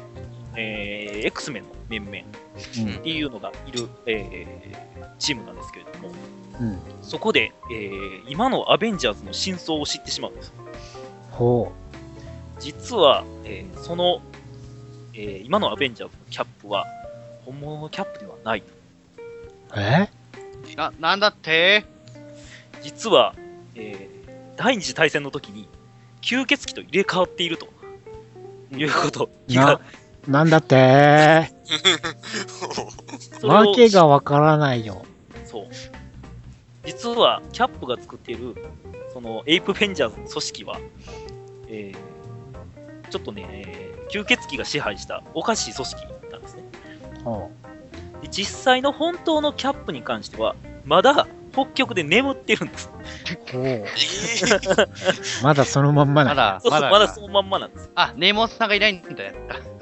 [0.57, 2.20] えー X メンの面々う。
[2.20, 5.89] うんっていうのがいる、えーチームなんですけれども、
[6.60, 6.78] うん。
[7.02, 10.52] そこで、えー今のアベンジャーズの真相を知ってしまうんです。
[11.30, 11.72] ほ
[12.58, 14.20] 実は、えーその、
[15.14, 16.86] えー今のアベンジャーズのキャップは、
[17.44, 18.62] 本物のキャップではない。
[19.76, 20.08] え？
[20.76, 21.84] な、なんだって？
[22.82, 23.34] 実は、
[23.74, 24.20] えー
[24.56, 25.66] 第二次大戦の時に、
[26.20, 27.66] 吸血鬼と入れ替わっていると
[28.76, 29.30] いうこと。
[29.48, 29.80] な、
[30.28, 31.50] なんだって？
[33.42, 35.06] わけがわからないよ。
[35.46, 35.66] そう。
[36.90, 38.55] 実は、キャップが作っている、
[39.12, 40.81] その、エイプ・ベンジャーズの組織は、
[41.68, 41.96] えー
[43.11, 46.64] ちょっとね、えー吸血鬼が支配したおかしい組織なんですね。
[47.22, 47.50] ほ
[48.20, 52.90] で実際の本当のキャップに関しては、まだ北極で眠ってるんです。
[55.44, 56.90] まだそのまんまなまだ、そうそうまだ。
[56.90, 57.90] まだそのまんまなんです。
[57.94, 59.35] あ、ネイモアさんがいないんだよ。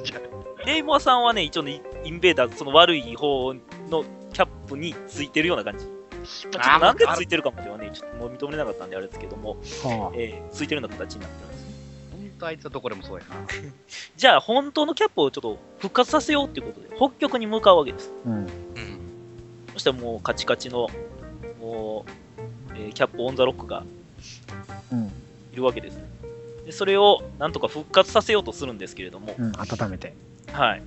[0.05, 0.21] じゃ
[0.67, 3.55] ネイモアさんはね、一応ね、インベーダーズ、その悪い方
[3.89, 5.87] のキャップについてるような感じ。
[6.53, 9.51] まあ、ちょっとなんでついてるかまではね、ちょっともう認めなかったんであれですけども、
[9.83, 11.73] はえーついてるような形になってるんですね。
[12.13, 13.35] ほんとあいつはどこでもそうやな。
[14.17, 18.11] じゃあ、本当のキャップをちょっと復活させようっていうことで、北極に向かうわけです。
[18.27, 18.29] あ。
[18.29, 18.37] うん。
[18.37, 18.49] うん
[19.75, 20.89] そしたらもうカチカチの、
[21.61, 23.85] もう、えーキャップオンザロックが
[24.93, 25.07] うん。
[25.53, 26.05] いるわけですね。
[26.67, 29.53] で、それをなんとか復活させようとするんですけれども、うん。
[29.57, 30.15] 温めて。
[30.53, 30.83] はい。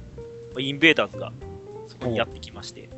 [0.60, 1.32] インベーダーズが
[1.88, 2.90] そこにやってきまして、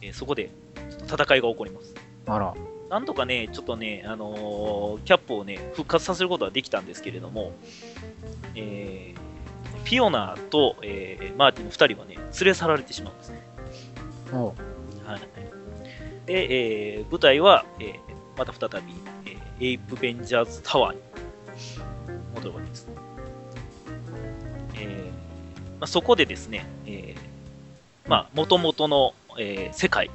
[0.00, 0.50] えーそこで
[0.90, 1.94] ちょっと戦いが起こります。
[2.26, 2.54] あら。
[2.88, 7.52] なんとかね、ちょっとね、あのーキャップをね、復活させることはできたんですけれども、
[8.54, 9.26] えー
[9.84, 13.42] フィオナと、えーマーティの2人はね、連れ去られてしまうんですね。
[14.32, 14.54] ほ
[15.04, 15.20] はい。
[16.26, 17.94] で、えー舞台は、えー
[18.38, 18.92] また再び、
[19.26, 21.00] えーエイプ・ベンジャーズ・タワーに
[22.34, 22.88] 戻るわけです。
[24.74, 25.10] えーま
[25.80, 30.10] あ、そこでですね、えーまあ、元々の、えー世界、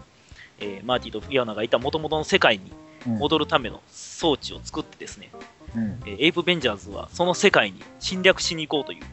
[0.62, 2.72] えーマーティとフィオナがいた元々の世界に。
[3.04, 5.32] 戻るための装置を作ってですね、
[5.76, 6.00] うん。
[6.06, 9.04] えーエイプ・ベンジャーズはその世界に侵略しに行こうという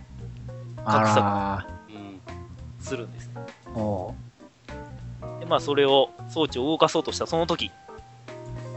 [0.84, 2.20] あらうん。
[2.84, 3.30] するんです。
[3.74, 4.14] お
[5.40, 7.70] で、まあ、それを、装置を動かそうとしたその時、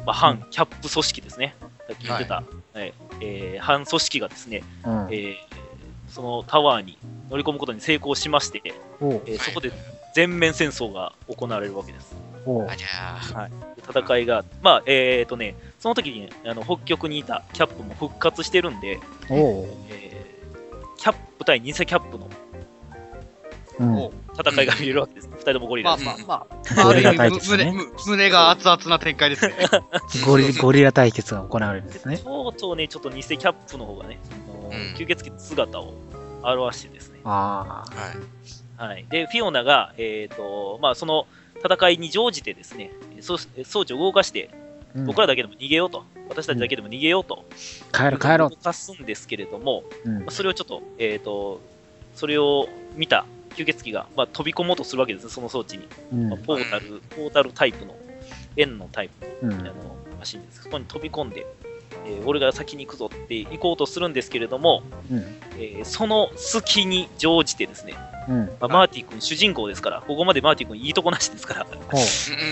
[0.06, 1.56] まあ、反キャップ組織ですね。
[1.60, 2.42] さっき言ってた、は
[2.86, 4.90] いえー反組織がですね、う。
[4.90, 5.08] うん。
[5.12, 5.36] えー
[6.08, 6.98] そのタワーに
[7.30, 9.74] 乗り込むことに成功しまして、えーそこで
[10.16, 12.16] 全面戦争が行われるわけです。
[12.46, 13.50] ありゃ
[13.90, 19.00] 戦いが、まあ、えっ、とね、その時に、ね、あの北極にいたキャップも復活してるんで、
[19.30, 20.12] おうえー
[21.02, 22.30] キャップ対偽キャップの
[23.80, 24.12] うん。
[24.40, 25.28] 戦いが見れるわけです。
[25.32, 26.28] 二、人ともゴリまあラです。
[26.28, 27.74] まあまあ、まあ、あゴリラる意味対決ね
[28.06, 29.56] 胸が熱々な展開ですね。
[30.26, 32.20] ゴリゴリラ対決が行われるんですね。
[32.20, 34.20] とうとうね、ちょっと偽キャップの方がね、
[34.64, 35.96] うん吸血鬼の姿を
[36.44, 37.84] 表してですね、あ
[38.78, 38.84] あ。
[38.84, 38.92] はい。
[38.92, 39.06] はい。
[39.10, 41.26] で、フィオナが、えっ、と、まあ、その
[41.64, 43.36] 戦いに乗じてですね、装
[43.82, 47.46] 置を動かして、うん僕らだけでも逃げようと、私たちだけでも逃げようと、
[47.94, 50.10] 帰ろう帰ろ動かすんですけれども、う。
[50.10, 50.32] うんまあ。
[50.32, 51.62] それをちょっと、えっ、と、
[52.14, 55.88] それを見た吸血鬼が、まあ、飛び込もうとするわけですね、その装置に。
[56.14, 57.96] うんまあ、ポータル、ポータルタイプの、
[58.58, 59.74] 円のタイプのうんあの
[60.20, 60.64] マシンです。
[60.64, 61.46] そこに飛び込んで、
[62.06, 65.20] えー俺が先に行くぞって行こうとするんですけれども、うん。
[65.58, 67.96] えーその隙に乗じてですね、
[68.28, 68.46] うん。
[68.46, 71.68] まあ、マーティ君主人公ですから、ここまでマーティ君いいとこなしですから。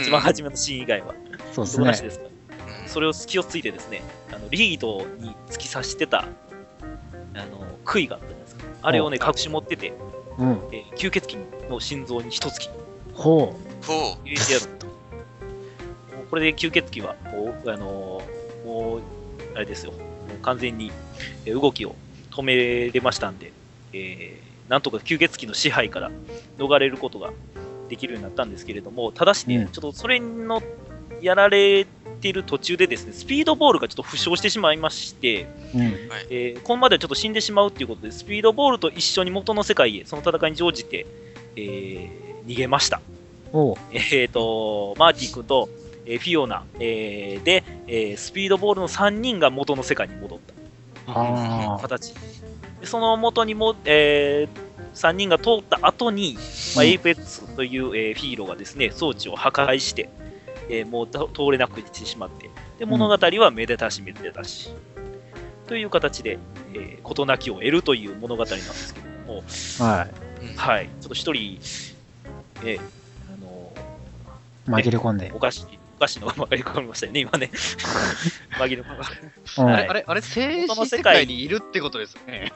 [0.02, 1.84] 一番初めのシーン以外は、いいとそうですね。
[1.84, 2.40] こなしですから、うん
[2.88, 4.02] それを隙をついてですね、
[4.34, 8.64] あのリードに突き刺してた、あの、杭があったじゃないですか。
[8.82, 9.94] あれをね、隠し持ってて、
[10.40, 10.60] うん。
[10.72, 12.70] えー吸血鬼の心臓に一突き
[13.14, 13.54] ほ
[13.86, 14.66] ほ入れてやる
[16.30, 19.02] これで吸血鬼は、もう、あのーもう、
[19.60, 20.89] あれですよ、もう完全に
[21.45, 21.93] えー動きを
[22.32, 23.52] 止めれましたんで、
[23.91, 26.12] えーなんとか吸血鬼の支配から
[26.60, 27.34] 逃れることが
[27.89, 30.62] できるようになったんですけれども、ただしね、うんちょっとそれの
[31.22, 31.86] やられ
[32.22, 35.78] ている途中でですね、スピードボールがちょっと負傷してしまいまして、う。
[35.78, 35.84] うん。
[36.30, 41.06] えーこのまではちょっと死んでしまうということで、スピードボールと一緒に元の世界へ、その戦いに乗じて、
[41.58, 43.02] えー逃げました。
[43.91, 45.69] えっ、と、マーティ君と、
[46.10, 50.39] えーフィオナ、えーで、えースピードボールの3人が元の世界に戻っ
[51.06, 51.13] た。
[51.82, 52.13] 形。
[52.82, 54.48] でその元にも、え
[54.95, 56.34] 3人が通った後に、
[56.76, 60.10] まあ、うんエイペックスという、えーヒーローがですね、装置を破壊して、
[60.69, 64.72] えーもうた通れなくしてしまって、で物語はめでたしめでたし、
[65.67, 66.39] という形で、
[66.74, 69.43] えー事なきを得るという物語なんですけれども、
[69.88, 70.58] はい。
[70.58, 71.60] はい、ちょっと一人、
[72.63, 73.38] えーあ
[74.72, 75.39] の紛れ込んでお。
[75.39, 75.65] 菓子、
[76.00, 77.52] お菓子のが紛れ込みましたよね、今ね。
[78.58, 78.98] 紛れ込み
[79.58, 79.74] まうん。
[79.74, 79.88] はい。
[79.90, 82.54] あれ、あれ、静止世界にいるってことですよね。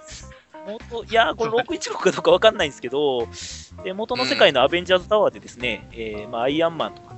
[0.65, 3.27] 元いやー、これ616かどうかわかんないんですけど、
[3.83, 7.15] えー元の世界のアベンジャーズタワーでですね、えーまあ、アイアンマンとか、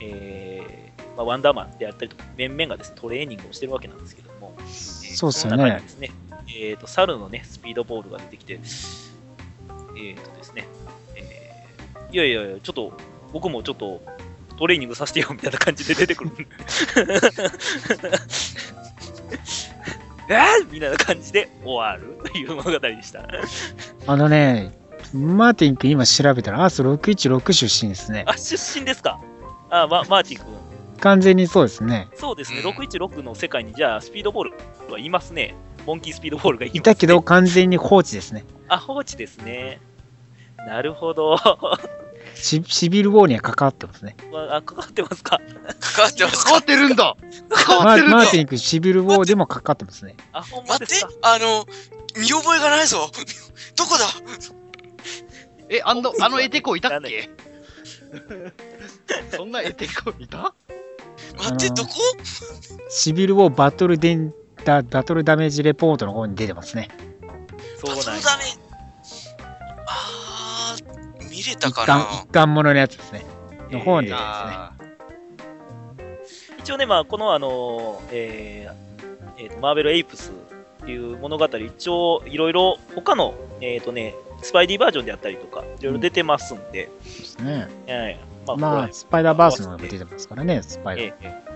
[0.00, 5.62] えーまあ、ワンダーマンであったりとか、面々がですね、トレーニングをしてるわけなんですけども、えーそうっすよね。
[5.62, 6.10] 中にですね、
[6.48, 10.66] えーと、猿のね、スピードボールが出てきて、えーとですね、
[11.14, 12.92] えーいやいやいや、ちょっと、
[13.32, 14.02] 僕もちょっと、
[14.58, 16.30] トレーニングさせてよみたいな感じで出てくる。
[20.28, 23.28] えーみたいな感じで終わるという物語でした。
[24.06, 24.72] あのね、
[25.12, 28.24] マーティン君今調べたら、アース616出身ですね。
[28.26, 29.20] あ、出身ですか？
[29.70, 30.46] あ、ま、マーティ君。
[31.00, 32.08] 完全にそうですね。
[32.14, 34.52] そうですね、うん616の世界にじゃあスピードボール
[34.92, 35.54] はいますね。
[35.84, 36.78] モンキースピードボールがいます、ね。
[36.78, 38.44] いたけど、完全に放置ですね。
[38.68, 39.80] あ、放置ですね。
[40.58, 41.36] なるほど。
[42.34, 44.16] シシビルウォーには関わってますね。
[44.50, 45.40] あ、かかってますか？
[45.80, 47.16] 関わってます変わかってるんだ。
[47.66, 48.16] 変マわってるんだ。
[48.16, 50.16] ーマーティン君、シビルウォーでも関わってますね。
[50.32, 51.66] あ、ほんま待ってですか、あの、
[52.16, 53.10] 見覚えがないぞ。
[53.76, 54.06] どこだ？
[55.68, 57.30] え、あの、あのエテコいたっけ？
[59.34, 60.54] そんなエテコいた？
[61.38, 61.90] 待って、どこ？
[62.90, 66.88] シビルウォーバトルデンダバトルダメージレポートの方に出てますね。
[67.78, 68.04] そうなんや。
[68.04, 68.71] バトルダメ。
[71.42, 72.04] 見れた一かな？
[72.04, 73.24] 貫一貫もののやつですね。
[73.70, 74.56] の方に出てますね。
[74.56, 74.72] あ
[76.58, 80.30] 一応ね、まあ、このあの、えーえーとマーベル・エイプス
[80.82, 87.68] っていう物語、一応いろいろ他の、えっ、とね、スパイディバージョンであったりとか、いろいろ出てますんで、そうですね。
[87.86, 91.06] はいまあ、まあ、こスパイダーバースも出てますからね、スパイダー。
[91.06, 91.51] れええ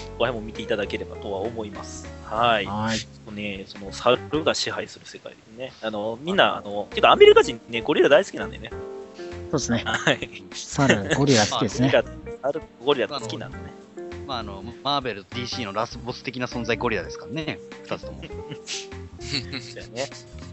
[0.00, 2.06] ええこれも見ていただければとは思います。
[2.24, 2.66] はい。
[2.66, 3.32] はい。
[3.32, 5.72] ね、その猿が支配する世界ですね。
[5.82, 8.70] あの、みんな、あの、ていうかアメリカ人ね、ゴリラ大好きなんでね。
[8.70, 9.82] そうですね。
[9.86, 10.28] はい。
[10.52, 11.90] サル、ゴリラ好きですね。
[11.90, 13.64] ゴリラ、猿ゴリラ好きなんでね。
[13.96, 18.22] ーまあ、あの、マーベル、DC のラスボス的な存在ゴリラですからね、二つとも。
[18.22, 18.28] そ
[19.80, 20.10] うやね。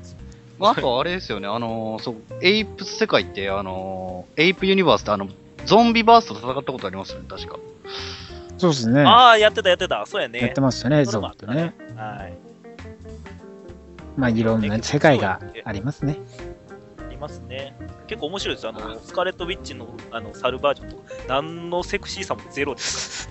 [0.58, 5.28] まあ、あとあれですよね、あのーそう、エイプス世界って、あのーエイプユニバースって、あの、
[5.65, 7.58] ゾンビバースと戦ったことありますよね、確か。
[8.57, 9.01] そうですね。
[9.03, 10.05] ああ、やってた、やってた。
[10.05, 10.39] そうやね。
[10.39, 11.73] やってますよね、ゾンビとね。。
[11.95, 12.37] はい。
[14.17, 16.17] まあ、いろんな世界がありますね。
[16.17, 17.75] ありりますね。
[18.07, 18.67] 結構面白いです。
[18.67, 23.29] あの、スカーレット・ウィッチのあの猿バージョンとか、何のセクシーさもゼロです。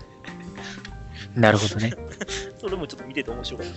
[1.36, 1.92] なるほどね。
[2.58, 3.72] それもちょっと見てて面白かった。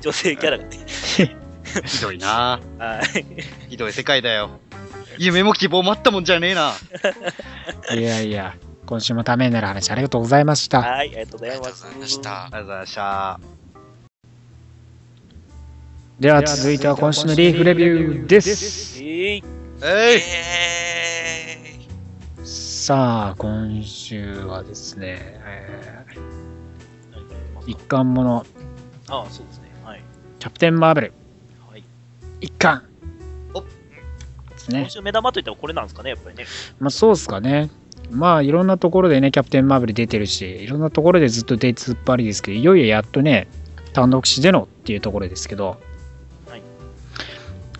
[0.00, 0.78] 女性キャラがね。
[1.84, 3.70] ひどいなはい。
[3.70, 4.50] ひどい世界だよ。
[5.18, 6.72] 夢も希望もあったもんじゃねえな。
[7.92, 8.54] いやいや、
[8.88, 10.80] 今週もためになる話ありがとうございました。
[10.80, 11.60] はい、ありがとうごあざい
[12.00, 12.44] ました。
[12.44, 13.40] ありがとうございました。
[16.18, 18.98] では続いては今週のリーフレビューです。
[19.04, 19.44] えーい、
[22.46, 28.46] さあ、今週はですね、えー、か一巻もの、
[29.10, 29.70] ああ、そうですね。
[29.84, 30.02] はい。
[30.38, 31.12] キャプテン・マーベル、
[31.70, 31.84] はい、
[32.40, 32.84] 一巻
[33.52, 33.66] おで
[34.56, 34.88] すね今。
[34.88, 36.46] 週目玉といったらこれなんですかね、やっぱりね。
[36.80, 37.68] まあそうですかね。
[38.10, 43.48] まあいろんなところでね、キャプテン・マーベル出てるし、いろんなところでずっと出つっぱりですけど、いよいよやっとね、
[43.92, 45.78] 単独誌でのっていうところですけど、
[46.48, 46.62] はい。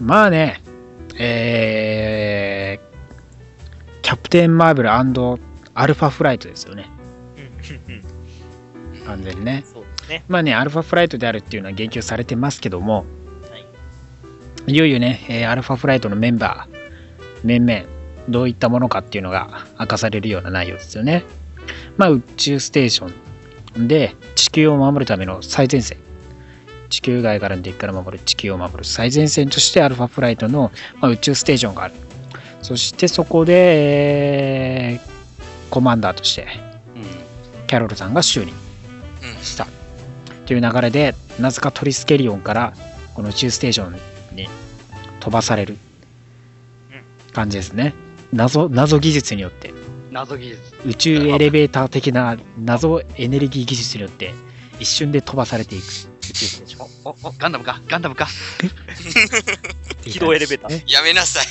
[0.00, 0.60] まあね、
[1.18, 6.90] えー、キャプテン・マーベルアルファフライトですよね、
[9.06, 9.64] 完全にね。
[10.08, 10.24] ね。
[10.28, 13.04] まあね、アルファフライトであるっていうのは言及されてますけども、
[13.50, 13.58] は
[14.66, 14.72] い。
[14.72, 17.97] いよいよね、えーアルファフライトのメンバー、面々、
[18.28, 21.24] どういったものかっていうのが明かされるような内容ですよね。
[21.96, 23.12] まあ、宇宙ステーショ
[23.78, 25.98] ンで地球を守るための最前線。
[26.88, 31.94] 地球外からの敵から守る地球を守る最前線としてアルファフライトの、まあ、宇宙ステーションがある。
[32.62, 35.18] そしてそこで、えー
[35.70, 36.46] コマンダーとして
[37.66, 38.54] キャロルさんが就任。
[39.42, 39.66] した
[40.46, 42.72] という流れでなぜかトリスケリオンから
[43.14, 43.96] この宇宙ステーション
[44.34, 44.48] に
[45.20, 45.76] 飛ばされる
[47.32, 47.94] 感じですね
[48.32, 49.72] 謎謎技術によって。
[50.10, 50.60] 謎技術。
[50.86, 54.34] 宇宙エレベーター的な謎エネルギー技術によって
[54.78, 55.84] 一瞬で飛ばされていく。
[55.84, 56.88] 宇宙ステーション。
[57.04, 58.28] お、お、お、ガンダムか、ガンダムか。
[60.04, 60.70] 軌道エレベーター。
[60.70, 60.84] ね。
[60.86, 61.46] やめなさい。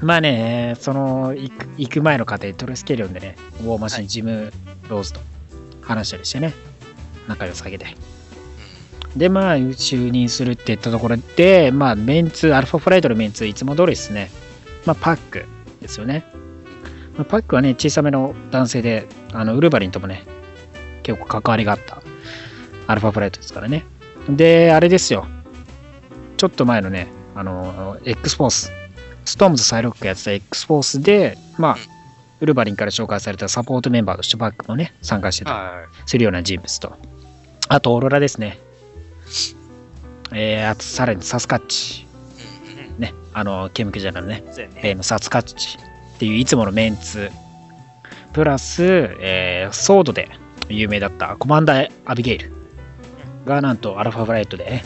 [0.00, 4.52] まあねその行く行く前の過程トリスケリオンでねウォーマシン、ジム・
[4.88, 5.20] ローズと
[5.82, 6.54] 話したりしてね。
[7.26, 7.86] 仲良さげで。
[9.16, 14.30] で、まあ、就任するって言ったところで、まあ、メンツ、アルファフライトのメンツ、いつも通りですね。
[14.88, 15.44] まあ、パック
[15.82, 16.24] ですよね。
[17.14, 20.24] まあ、パックはね、小さめの男性で、あの、ウルヴァリンともね、
[21.02, 22.02] 結構関わりがあった
[22.86, 23.84] アルファフライトですからね。
[24.30, 25.26] で、あれですよ。
[26.38, 28.72] ちょっと前のね、あの、X フォース、
[29.26, 31.76] ストームズサイロックがやってた X フォースで、まあ、
[32.40, 36.96] ウルヴァリンから紹介されたサポートメンバーとしてパックもね、参加してたはするような人物と。
[37.68, 38.58] あと、オーロラですね。
[40.32, 42.07] えー、あと、さらにサスカッチ。
[43.38, 44.80] あの、ケムクジャラのね、そうやね。
[44.82, 47.30] 例のサスカッチっていういつものメンツ。
[48.32, 48.84] プラス、
[49.20, 50.28] えー、ソードで
[50.68, 52.52] 有名だったコマンダーアビゲイル
[53.46, 54.84] がなんとアルファフライトでね、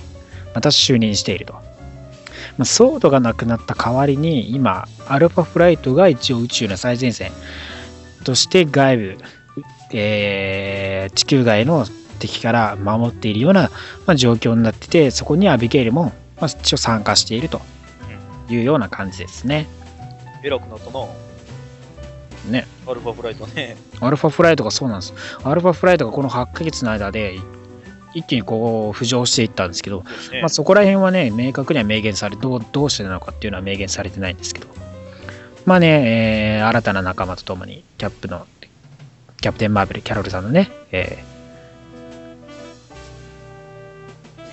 [0.55, 1.55] また就任していると。
[1.55, 7.33] まあ、ソードがなくなった代わりに、今、アルファフライトが一応宇宙の最前線
[8.25, 9.17] として外部、
[9.95, 11.87] えー地球外の
[12.19, 13.71] 敵から守っているような、
[14.07, 17.61] まあ、状況になってて、そこにアビゲイルも、まあ、一応参加していると
[18.53, 19.67] いうような感じですね。
[20.43, 21.07] 偉くなったな。
[22.51, 22.67] ね。
[22.87, 23.77] アルファフライトね。
[24.01, 25.15] アルファフライトがそうなんです。
[25.45, 27.39] アルファフライトがこの8ヶ月の間で
[28.15, 34.67] 一気にこう浮上していったんですけど、ねまあ、そこら辺はね、明確には明言されどう、どうしてなのかっていうのは明言されてないんですけど、
[35.65, 38.47] まあね、えー新たな仲間と共に、キャップの、
[39.41, 41.33] キャプテン・マーベル、キャロルさんのね、えー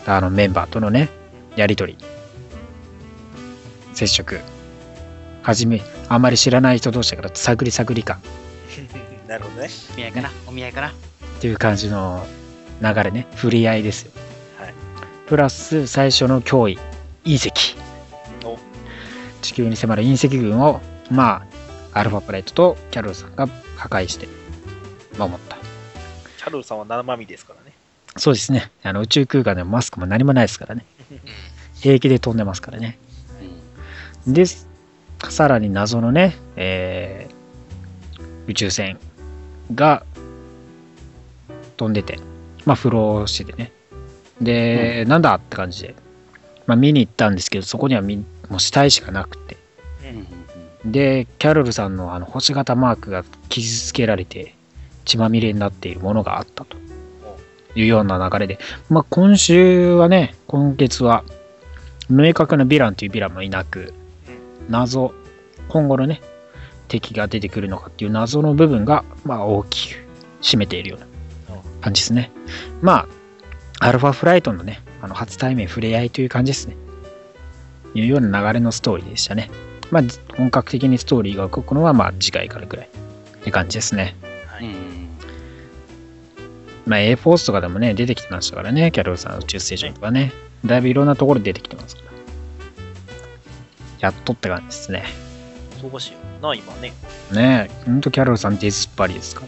[0.05, 1.09] あのメンバーとのね、
[1.55, 1.95] やりとり、
[3.99, 4.39] 接触、
[5.43, 8.21] はじめ、あんまり知らない人同士だから、探り探り感
[9.27, 9.69] なるほどね。
[9.93, 10.31] お見合いかな？
[10.47, 10.87] お見合いかな？
[10.89, 10.93] っ
[11.41, 12.25] ていう感じの
[12.81, 14.11] 流れね、振り合いですよ。
[14.57, 14.73] はい
[15.27, 16.79] プラス、最初の脅威、
[17.25, 17.75] 隕石。
[18.45, 18.57] お
[19.41, 20.81] 地球に迫る隕石群を、
[21.11, 21.45] ま
[21.93, 24.27] あ、アルファプライトとキャロルさんが破壊して
[25.17, 25.57] 守った。
[26.37, 27.73] キャロルさんは生身ですからね。
[28.17, 28.71] そうですね。
[28.81, 30.85] あの宇宙空間でもマスクも何もないですからね。
[31.81, 32.97] 平気で飛んでますからね。
[34.27, 34.45] で、
[35.29, 37.39] さらに謎のね、えー
[38.49, 38.97] 宇宙船
[39.75, 40.03] が
[41.77, 42.17] 飛んでて、
[42.65, 43.71] まあ、フローしててね。
[44.41, 45.95] で、なんだって感じで、
[46.65, 49.57] まあ、見に行ったんですけど、そこにはみもう死体しかなくて。
[50.83, 54.55] で、キャロルさんのあの星型マークが傷つけられて
[55.05, 56.77] 血まみれになっているものがあったと。
[57.75, 58.57] いうような流れで、
[58.89, 61.23] まあ、今週はね、今月は
[62.09, 63.93] 明確なヴィランというヴィランもいなく、
[64.69, 65.13] 謎、
[65.67, 66.21] 今後のね、
[66.87, 69.99] 敵が出てくるのかっていう謎の部分が、まあ、大きく
[70.41, 71.07] 占めているような
[71.81, 72.31] 感じですね。
[72.81, 73.07] ま
[73.79, 76.77] あ、アルファフライトのね、あの初対面触れ合いという感じですね。
[77.95, 79.49] いうような流れのストーリーでしたね。
[79.91, 80.03] まあ、
[80.35, 82.89] 本格的にストーリーが動くのは、まあ、次回からぐらい
[83.39, 84.15] って感じですね。
[84.47, 85.09] はいうん。
[86.85, 90.31] まあ、A フォースとかでもね、出てきてましたからね、キャロルさん、宇宙ステーションとかね、
[90.65, 92.08] だいぶいろんなところで出てきてますから。
[93.99, 95.03] やっとって感じですね。
[95.81, 96.93] 忙しいよな、今ね。
[97.31, 99.41] ねえ、ほんとキャロルさん出ずっぱりですか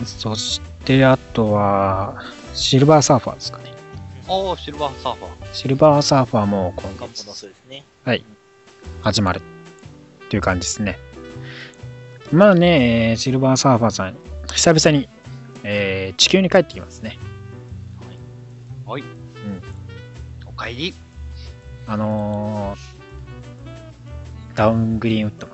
[0.00, 0.06] ら。
[0.06, 2.22] そして、あとは、
[2.54, 3.72] シルバーサーファーですかね。
[4.28, 5.54] ああ、シルバーサーファー。
[5.54, 7.84] シルバーサーファーも今月そうですね。
[9.02, 10.98] 始まるっていう感じですね。
[12.32, 14.16] まあね、えーシルバーサーファーさん、
[14.52, 15.08] 久々に、
[15.62, 17.18] えー地球に帰ってきますね。
[18.84, 19.02] はい。
[19.02, 19.08] うん。
[20.46, 20.92] おかえり。
[21.86, 22.96] あのー
[24.56, 25.50] ダウングリーンウッドっ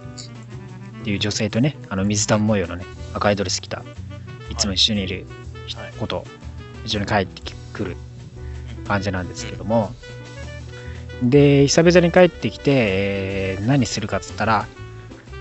[1.02, 3.82] ていう女性とね、あの水玉模様のね、赤いドレス着た、
[4.48, 5.26] いつも一緒にいる
[5.76, 6.24] はい子と
[6.84, 7.96] 一緒に帰ってくる
[8.86, 9.92] 感じなんですけども、
[11.20, 14.66] で、久々に帰ってきて、えー何するかっつったら、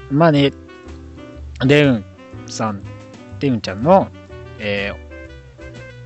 [0.10, 0.52] まあね、
[1.64, 2.06] デウン
[2.48, 2.82] さん、
[3.40, 4.10] デウンちゃんの、
[4.58, 5.12] えー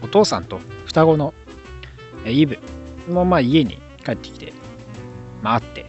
[0.03, 1.33] お父さんと双子の、
[2.25, 2.59] えーイブ
[3.09, 4.51] もまあ家に帰ってきて、
[5.45, 5.85] まあ会って、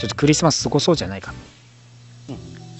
[0.00, 1.32] ちょっとクリスマス過ごそうじゃないか
[2.26, 2.32] と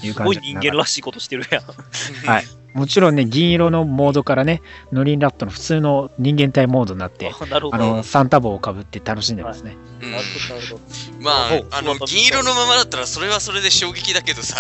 [0.05, 1.63] いうすごい感じで人間らしいことしてるやん。
[2.27, 2.45] はい。
[2.75, 7.85] もちろんね、銀色のモードからね、ノリンラットの普通の人間体モードになって、あなるほど。
[7.85, 9.77] あの、サンタ帽をかぶって楽しんでますね。
[10.03, 10.81] うんなるほど、なるほど。
[11.21, 14.57] まあお、あの、銀色のままだったらそれはそれで衝撃だけどさ。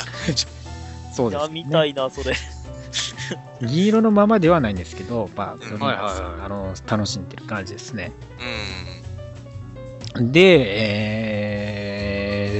[1.12, 1.64] そうです、ね。
[1.64, 2.36] 見たいな、それ。
[3.66, 8.12] 銀色のままではないんですけど、まあ、あの楽しんでる感じですね。
[8.38, 9.03] うん。
[10.14, 10.40] で、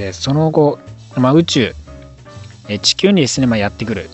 [0.07, 0.79] えーその後、
[1.15, 1.73] まあ、宇宙、
[2.67, 4.09] えー地球にですね、まあ、やってくる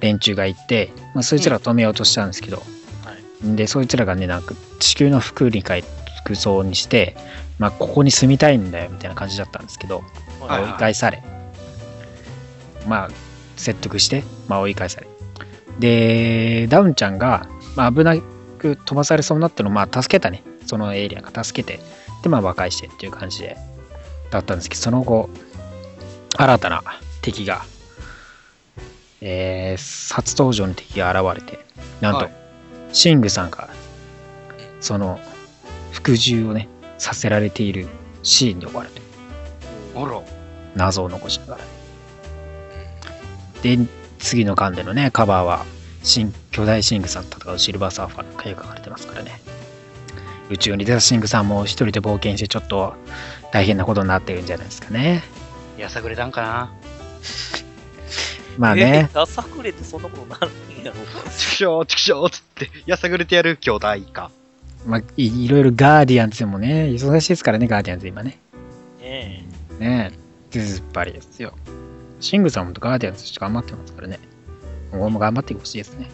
[0.00, 2.62] 連中がいて、まあ、そいつらを止めようとしたんですけど、
[3.42, 5.84] で、そいつらがね、なんか地球の服に変え
[6.22, 7.16] 服装にして、
[7.58, 10.02] まあ、ここに住みたいんだよみたいな感じだったんですけど、
[10.40, 11.22] はい追い返され、
[12.86, 13.08] まあ、
[13.56, 15.06] 説得して、まあ、追い返され。
[15.78, 17.46] で、ダウンちゃんが、
[17.76, 18.16] まあ、危な
[18.58, 20.42] く飛ばされそうになったのを、まあ、助けたね。
[20.66, 21.80] そのエイリアンが助けて、
[22.22, 23.56] で、まあ、和解してっていう感じで、
[24.30, 25.30] だったんですけど、その後、
[26.36, 26.82] 新たな
[27.22, 27.64] 敵が、
[29.20, 31.58] えー、初登場の敵が現れて、
[32.00, 32.40] なんと、はい
[32.92, 33.68] シングさんが、
[34.80, 35.20] その、
[35.92, 36.68] 服従をね、
[36.98, 37.86] させられている
[38.22, 39.02] シーンに終わると。
[40.74, 41.64] 謎を残しながら。
[43.62, 43.78] で、
[44.18, 45.64] 次の巻でのね、カバーは、
[46.02, 49.40] 新巨大シングさんと戦うシルバーサーファーの絵が描かれてますからね。
[50.50, 52.94] 宇宙に出たシングさんも一人で冒険してちょっと
[53.52, 55.22] 大変なことになってるんじゃないですかね。
[55.78, 56.72] やさぐれたんかな
[58.58, 59.26] まあね、えー。
[59.26, 60.48] さくれてそんなことなる
[60.82, 60.96] んやろ。
[61.36, 64.30] ちくしょう、ちくしょうっつって、やさぐれてやる兄弟か。
[64.84, 68.38] まあいいろいろガーディアンズでもね、忙しいですからね、ガーディアンズ今ね。
[69.00, 69.44] ね
[69.78, 70.12] ね
[70.52, 71.54] え、ずっぱりですよ。
[72.18, 74.18] シングさんもガーディアンズ頑張ってますからね。
[74.90, 76.10] 今後も頑張ってほしいですね。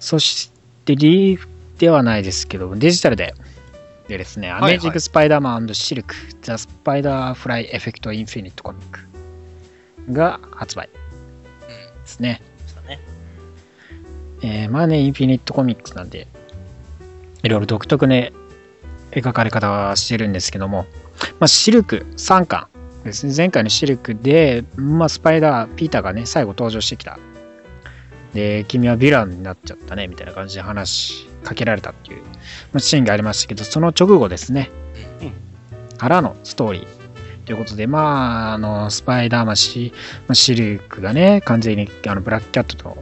[0.00, 0.50] そし
[0.84, 1.48] て、リーフ
[1.78, 3.34] ではないですけど、デジタルで、
[4.08, 10.92] でですね、いアメージング・スパイダーマンシルク、ザ・スパイダー・フライ・エフェクト・インフィニット・コミックが発売で
[12.04, 12.42] すね。
[12.66, 12.68] え。
[12.68, 13.00] したね。
[14.42, 16.28] えーまあね、インフィニットコミックスなんで、
[17.42, 18.32] いろいろ独特ね、
[19.12, 20.86] 描かれ方はしてるんですけども、
[21.40, 22.68] まあ、シルク3巻
[23.04, 23.34] ですね。
[23.36, 27.18] 前回のシルクで、まあ、スパイダー、ピーターがね、最後登場してきた。
[28.34, 32.28] で、君はヴィランになっちゃったね、みたいな感じで話しかけられたっていう、ま
[32.74, 34.70] あ、シーンがありましたけど、その直後ですね、
[35.96, 37.04] からのストーリー。
[37.44, 39.92] ということで、まあ、あの、スパイダーマンシ、
[40.26, 42.96] まあ、シルクがね、完全にあのブラックキャットと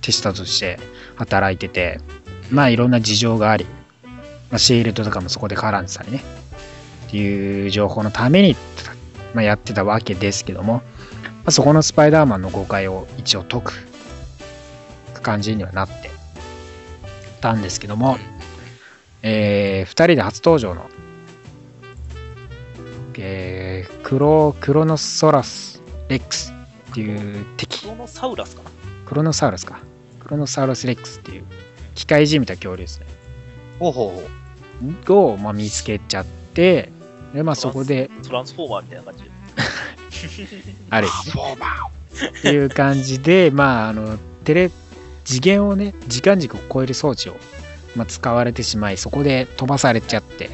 [0.00, 0.78] 手下として
[1.16, 2.00] 働いてて、
[2.50, 3.66] まあいろんな事情があり、
[4.50, 6.24] まあ、シールドとかもそこで絡んでたりね、
[7.06, 8.56] っていう情報のために、
[9.34, 10.82] まあ、やってたわけですけども、ま
[11.46, 13.87] あ、そこのスパイダーマンの誤解を一応解く
[15.20, 16.10] 感じにはなって
[17.40, 18.18] たんですけども、
[19.22, 20.88] えー、2人で初登場の、
[23.18, 26.52] えー、クロクロノソラス・レックス
[26.90, 28.70] っていう敵クロノサウラスかな？
[29.06, 29.80] クロノサウルスか。
[30.20, 31.44] クロノサウルスレックスっていう
[31.94, 33.06] 機械人みたいな恐竜ですね。
[33.78, 34.28] ほうほうほ
[35.14, 35.32] う。
[35.32, 36.90] を、まあ、見つけちゃって、
[37.32, 39.30] で、まあそこで、トランスフォーマーみたいな感じで。
[40.90, 44.70] あれっていう感じで、まあ、あの、テレ、
[45.28, 47.36] 次元をね、時間軸を超える装置を、
[47.94, 50.48] まあ、使われてしまい、そこで飛ばされちゃって、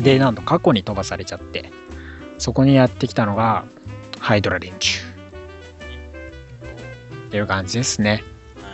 [0.00, 1.72] で、なんと過去に飛ばされちゃって、
[2.38, 3.64] そこにやってきたのが、
[4.20, 5.00] ハイドラ連中。
[7.26, 8.22] っていう感じですね。
[8.62, 8.70] は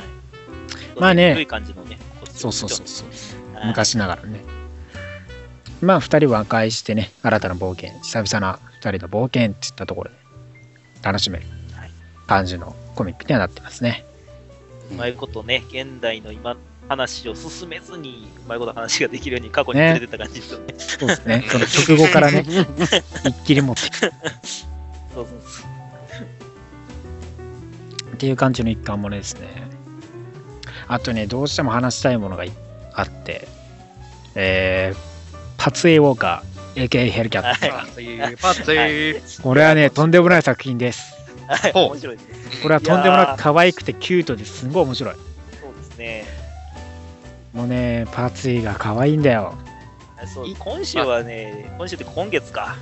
[0.98, 1.00] い。
[1.00, 1.98] まあね古い感じのね。
[2.30, 3.08] そうそうそうそう。
[3.68, 4.44] 昔ながらね。
[5.80, 10.16] まあ、二人和解してね、新たな冒険、久々な二人の冒険っていったところで
[11.02, 11.90] 楽しめるはい
[12.26, 14.04] 感じのコミックにはなってますね。
[14.90, 16.56] うまいことね、現代の今、
[16.88, 20.74] 話を進めずに、うまいこと話ができるように過去に連れてった感じですよね。
[20.76, 21.44] そうですね。
[21.48, 22.44] その直後からね、
[23.24, 24.10] 一気に持ってそう
[25.14, 25.70] そうそう。
[28.14, 29.48] っていう感じの一貫ものですね。
[30.88, 32.52] あとね、どうしても話したいものがい
[32.92, 33.46] あって、
[34.34, 34.98] えー、
[35.56, 37.72] パツエウォーカー、AKA ヘルキャット。
[37.72, 39.42] はパッツィー、パッツィー。
[39.42, 41.09] これはね、とんでもない作品です。
[41.50, 42.62] はい、ほう面白いです。
[42.62, 45.14] これはとんでもなく可愛くてキュートですんごい面白い。
[45.14, 45.20] そ
[45.68, 46.24] うですね。
[47.52, 49.54] もうね、パツイが可愛いんだよ。
[50.32, 52.76] そう今週はね、今週って今月か。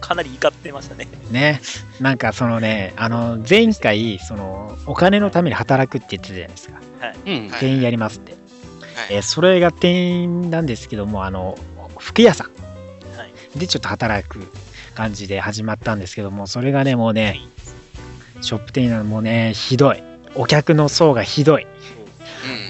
[0.00, 1.06] かなり怒ってましたね。
[1.30, 1.60] ね。
[2.00, 6.80] なんかそのね、あの、前回、その、お金のために働くって言ってたじゃないですか。
[7.26, 7.48] うん。
[7.50, 8.32] はい店員やりますって。
[8.32, 8.40] はい
[9.10, 11.58] えーそれが店員なんですけども、あの、
[11.98, 12.46] 服屋さん
[13.18, 13.58] はい。
[13.58, 14.46] でちょっと働く
[14.94, 17.40] 感じで始まったんですけども、それがね、もうね、
[18.40, 20.02] ショップ店員なのもうね、ひどい。
[20.34, 21.64] お客の層がひどい。
[21.64, 21.66] う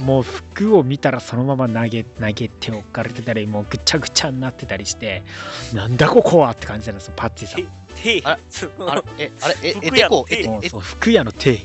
[0.02, 5.24] んもう服を見たらそのまま投げ、投げて置かれてたり、もうぐちゃぐちゃになってたりして、
[5.72, 7.64] なんだここはって感じなんですよ、パッチさん。
[8.02, 8.40] 手、あれ
[9.40, 11.60] あれ、え、え服てこ、え、え、もうそう服屋の手。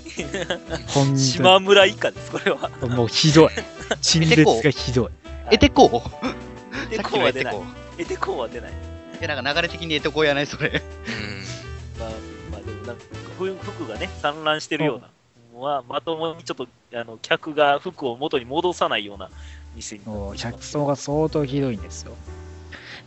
[0.88, 2.70] ほん島村以下です、これは。
[2.80, 3.50] ともうひどい。
[4.02, 5.10] 陳列がひどい。
[5.52, 6.04] えてこ
[6.92, 7.66] エテさっきコは出ないの
[7.98, 8.38] えてこ。。
[8.38, 8.72] は出ない。
[9.22, 10.82] え、なんか流れ的にえてこやない、それ。
[13.48, 15.10] 服がね、散乱してるような。
[15.60, 19.30] まあ、まともにちょっと、あの、客が服を元に戻さないような
[19.76, 22.14] 店にな客層が相当ひどいんですよ。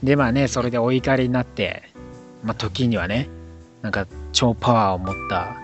[0.02, 1.82] で、まあね、それでお怒りになって、
[2.42, 3.28] まあ時にはね、
[3.82, 5.56] なんか超パワーを持った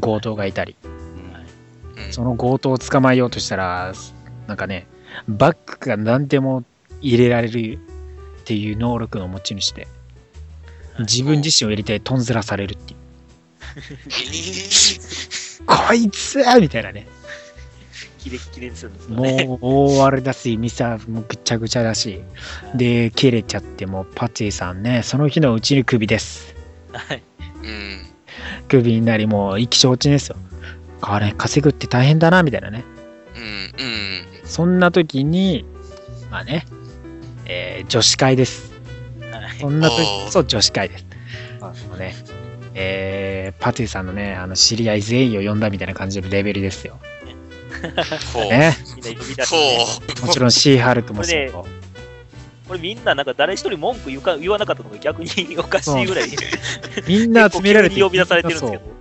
[0.00, 3.92] 強盗がいたり、うんうんその強盗を捕まえようとしたら、
[4.46, 4.86] なんかね、
[5.28, 6.62] バッグが何でも
[7.00, 7.78] 入れられる
[8.40, 9.88] っていう能力の持ち主で、
[11.00, 13.05] 自分自身を入れてトンズラされるっていう。
[15.66, 17.06] こいつみたいなね。
[18.18, 19.44] キレッキレにするんですよね。
[19.44, 22.22] もう大荒れだし、ミサもぐちゃぐちゃだし、
[22.74, 26.56] で、切れちゃって、もうパティさんね、その日のうちにクビです。
[26.92, 27.22] はい。
[27.62, 28.06] うん
[28.68, 30.36] クビになり、もう意気消沈ですよ。
[31.02, 32.84] あれ、稼ぐって大変だな、みたいなね。
[33.36, 35.64] うんうんそんな時に、
[36.30, 36.66] まあね、
[37.44, 38.72] えー女子会です。
[39.30, 41.06] はいそんな時こそ女子会です。
[41.60, 42.14] あのね、
[42.78, 46.98] えーパティさんのね、あの知り合い全員を呼んだみたいな感じのレベルですよ。
[48.50, 48.76] ね。
[50.22, 51.50] もちろんシーハルクもそう。
[52.68, 56.28] これみんななんか誰一人文句言うか言わなかったのが逆におかしいぐらい。
[57.08, 58.96] みんな集められて 呼び出されてるんですけど。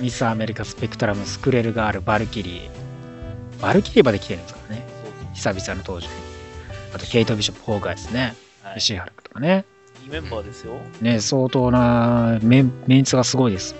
[0.00, 3.62] ミス・アメリカ、スペクトラム、スクレルガール、バルキリー。
[3.62, 4.86] バルキリーまで来てるんですからね。
[5.34, 6.08] 久々の登場。
[6.94, 8.34] あと、ケイト・ビショップ・ホーガーですね。
[8.62, 9.64] はい、シーハルクとかね。
[10.04, 10.78] いいメンバーですよ。
[11.00, 13.74] ね、相当なメンメンツがすごいです。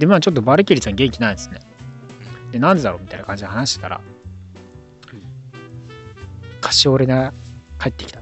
[0.00, 1.60] で、まあちょっとバルキリーさん元気ないですね。
[2.50, 4.00] で、なんでだろうみたいな感じで話してたら、
[6.60, 7.32] カシオレナ
[7.80, 8.20] 帰ってきた。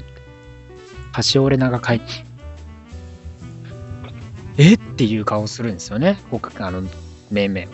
[1.12, 2.04] カシオレナが帰って、
[4.58, 6.18] えっていう顔をするんですよね。
[6.30, 6.82] 他あの、
[7.30, 7.66] 面々。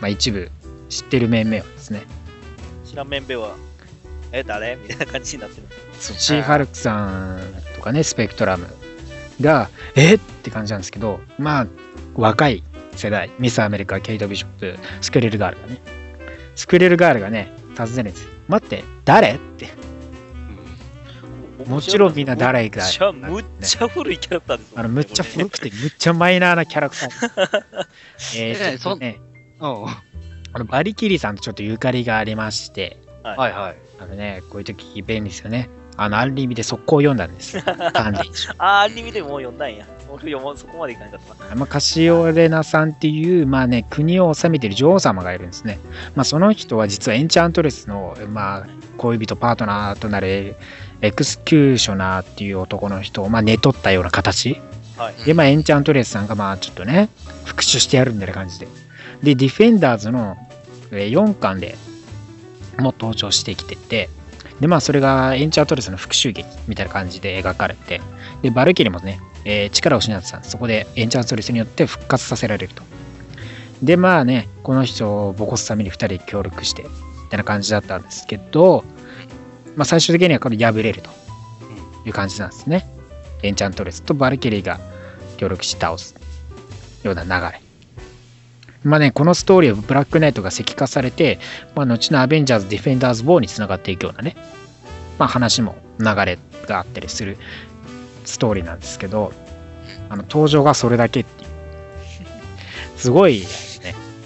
[0.00, 0.50] まあ一部
[0.88, 2.02] 知ってる面々はですね。
[2.84, 3.54] 知らんメンベは、
[4.32, 4.76] え、誰？
[4.76, 5.68] みたいな感じになってる。
[6.00, 7.42] そうシーハルクさん
[7.76, 8.66] とかね、スペクトラム
[9.40, 10.14] が、え？
[10.14, 11.66] って感じなんですけど、まあ、
[12.14, 12.62] 若い
[12.96, 15.80] 世代、ミス・アメリカ、ケイト・ビショップ、スクレルガールがね、
[16.54, 18.30] スクレルガールがね、尋ねるんですよ。
[18.48, 19.34] 待って、誰？
[19.34, 19.90] って。
[21.66, 27.86] もちろんみんな誰がむっちゃ、むっちゃ古いキャラクターですねあの、むっちゃ古くて、むっちゃマイナーなキャラクター。
[28.36, 29.20] ええー、ちょっとね、
[29.60, 29.86] うん。
[30.52, 33.76] あの、バリキリさんとちょっとゆかりがありまして、はいはいはい。
[34.00, 35.68] あのね、こういう時便利ですよね。
[35.96, 37.62] あの、アンリミで速攻読んだんですよ。
[37.92, 39.86] 管理あー、アニメでもう読んだんや。
[40.08, 41.54] 俺読もう、そこまでいかなかったな。
[41.54, 45.78] まあ、カシオレナさんっていう、まあね、国を治めている女王様がいるんですね。
[46.14, 48.66] まあ、その人は実はエンチャントレスの、まあ、
[48.96, 50.56] 恋人、パートナーとなる
[51.00, 54.60] エクスキューショナーっていう男の人を、まあ、寝取ったような形。
[54.96, 55.24] はい。
[55.24, 57.08] で、まあ、エンチャントレスさんが、まあ、ちょっとね、
[57.44, 58.68] 復讐してやるみたいな感じで。
[59.22, 60.36] で、ディフェンダーズの
[60.92, 61.76] えー4巻で
[62.78, 64.08] も登場してきてて、
[64.60, 68.00] で、まあ、それがエンチャントレスの復讐劇みたいな感じで描かれて、
[68.42, 70.50] で、バルキリーもね、えー力を失ってたんです。
[70.50, 72.82] そこでエンチャントレスによって復活させられると。
[73.82, 76.88] で、まあね、この人をボコすために2人で協力して、み
[77.30, 78.84] たいな感じだったんですけど、
[79.76, 81.10] まあ、最終的にはこれ破れると
[82.04, 82.86] いう感じなんですね。
[83.42, 84.78] エンチャントレスとバルキリーが
[85.38, 86.14] 協力して倒す
[87.02, 87.69] ような流れ。
[88.84, 91.38] まあね、このストーリーはブラックナイトが石化されて、
[91.74, 94.36] まあ、後のアベンジャーズ・ディフェンダーズ・ウォーにつながっていくようなね、
[95.18, 97.36] まあ、話も流れがあったりする
[98.24, 99.32] ストーリーなんですけど、
[100.08, 101.50] あの登場がそれだけっていう。
[102.96, 103.44] すごいね、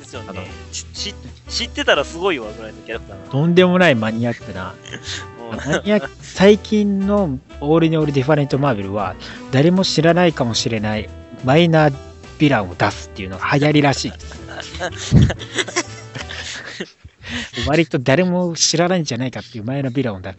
[0.00, 0.48] ですよあのね。
[0.72, 1.14] ち知
[1.48, 9.14] 知ってたらすごいわぐらいのキャラクターなとんでもないマニアックな、うんマニアック最近のオールにオールディファレントマーベルは、
[9.52, 11.08] 誰も知らないかもしれない
[11.44, 11.92] マイナー
[12.38, 14.43] ヴィランを出すっていうのが流行りらしいです。
[17.66, 20.38] 割と誰も知らないんじゃないかっていうマイナーヴィランを出す。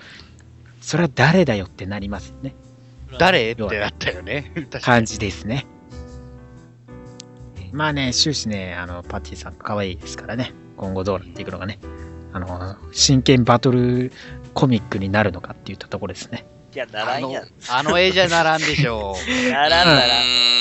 [0.81, 2.55] それは誰だよってなりますよね。
[3.17, 4.51] 誰ってなったよね。
[4.81, 5.65] 感じですね。
[7.71, 10.53] まあね、終始ね、あの、パティさん可愛いですからね。
[10.77, 11.79] 今後どうなっていくのかね。
[12.31, 14.11] あの、真剣バトル
[14.53, 16.45] コミックになるのかっていったところですね。
[16.75, 17.47] いや、ならあのんやん。
[17.69, 19.17] あの絵じゃならんでしょう。
[19.49, 20.09] ならんならん。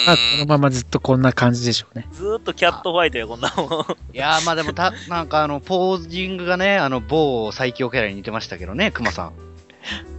[0.07, 2.07] まあ、このままずっとこんな感じでしょうね。
[2.13, 3.67] ずーっとキャットファイトや、こんなもん。
[4.15, 9.33] いやーまあでもた、なんかあの、ポージングがね、あの、某最強キャラに似てましたけどね、クマさん。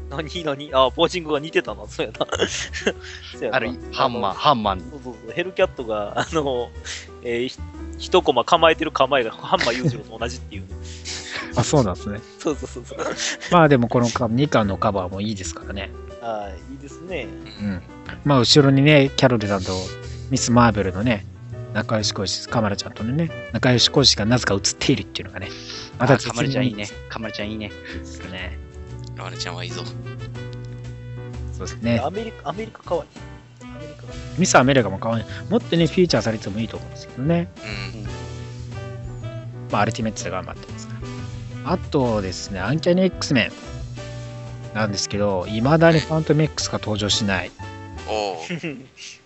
[0.10, 0.70] 何何？
[0.74, 2.28] あ、ポージングが似てたな、そうやな。
[2.48, 4.80] そうやなある、ハンマー、ハンマー。
[4.80, 6.70] そうそうそう、ヘルキャットが、あの、
[7.24, 7.58] えーひ
[7.98, 10.68] 一コマ構えてる構えがハンマー裕次郎と同じっていうね。
[11.56, 12.20] あ、そうなんですね。
[12.40, 13.00] そうそうそうそう。
[13.52, 15.92] まあでもこの2巻のカバーもいいですからね。
[16.22, 17.28] はい、いいですね。
[17.62, 17.82] うん。
[18.24, 19.74] まあ後ろにね、キャロルさんと
[20.30, 21.26] ミス・マーベルのね、
[21.74, 25.50] 仲良し講師、カマラちゃんとのね、仲良し講師がなぜか映っているっていうのがね、
[26.00, 26.88] またあカマルちゃんいいね。
[27.10, 27.70] カマルちゃんいいね。
[28.00, 28.58] ですね。
[29.16, 29.84] ラルちゃんはいいぞ。
[31.52, 32.02] そうですね。
[32.04, 33.66] アメリカ、アメリカかわいい。
[33.66, 35.26] アメリカがミス・アメリカも可愛い。
[35.50, 37.50] もっとね、フィーチャーされてもいいと思うんですけどね。
[37.94, 38.04] うん。
[39.72, 40.68] まあ、アルティメットで頑張って。
[41.66, 43.50] あとですね、アンキャニ X メ
[44.74, 47.52] ンなんですけど、いまだにファントム X が登場しない。
[48.08, 48.38] おお。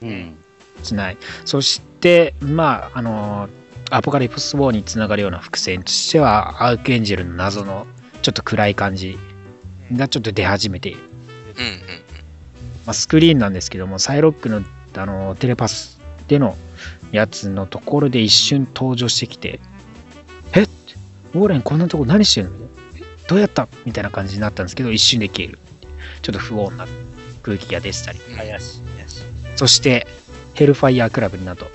[0.03, 0.37] うん。
[0.81, 1.17] しない。
[1.43, 3.49] そして、まあ、あの、
[3.91, 7.87] アポカリプス・ウォーにつながるような伏線としては、アークエンジェルの謎の
[8.21, 9.17] ちょっと暗い感じ
[9.91, 10.99] がちょっと出始めている。
[11.57, 11.71] うんうん
[12.85, 14.63] まあ、スクリーンなんですけども、サイロックの
[14.95, 16.55] あのテレパスでの
[17.11, 19.59] やつのところで一瞬登場してきて
[21.33, 22.55] ウォーレンこんなとこ何してるの
[22.97, 23.67] えどうやった？
[23.85, 25.59] みたいな感じになったんですけど、一瞬で消える。
[26.21, 26.87] ちょっと不穏な
[27.43, 28.19] 空気が出てたり。
[28.19, 28.35] うん。
[28.35, 29.23] 怪しい、怪しい。
[29.55, 30.07] そして、
[30.53, 31.69] ヘルファイヤークラブになど、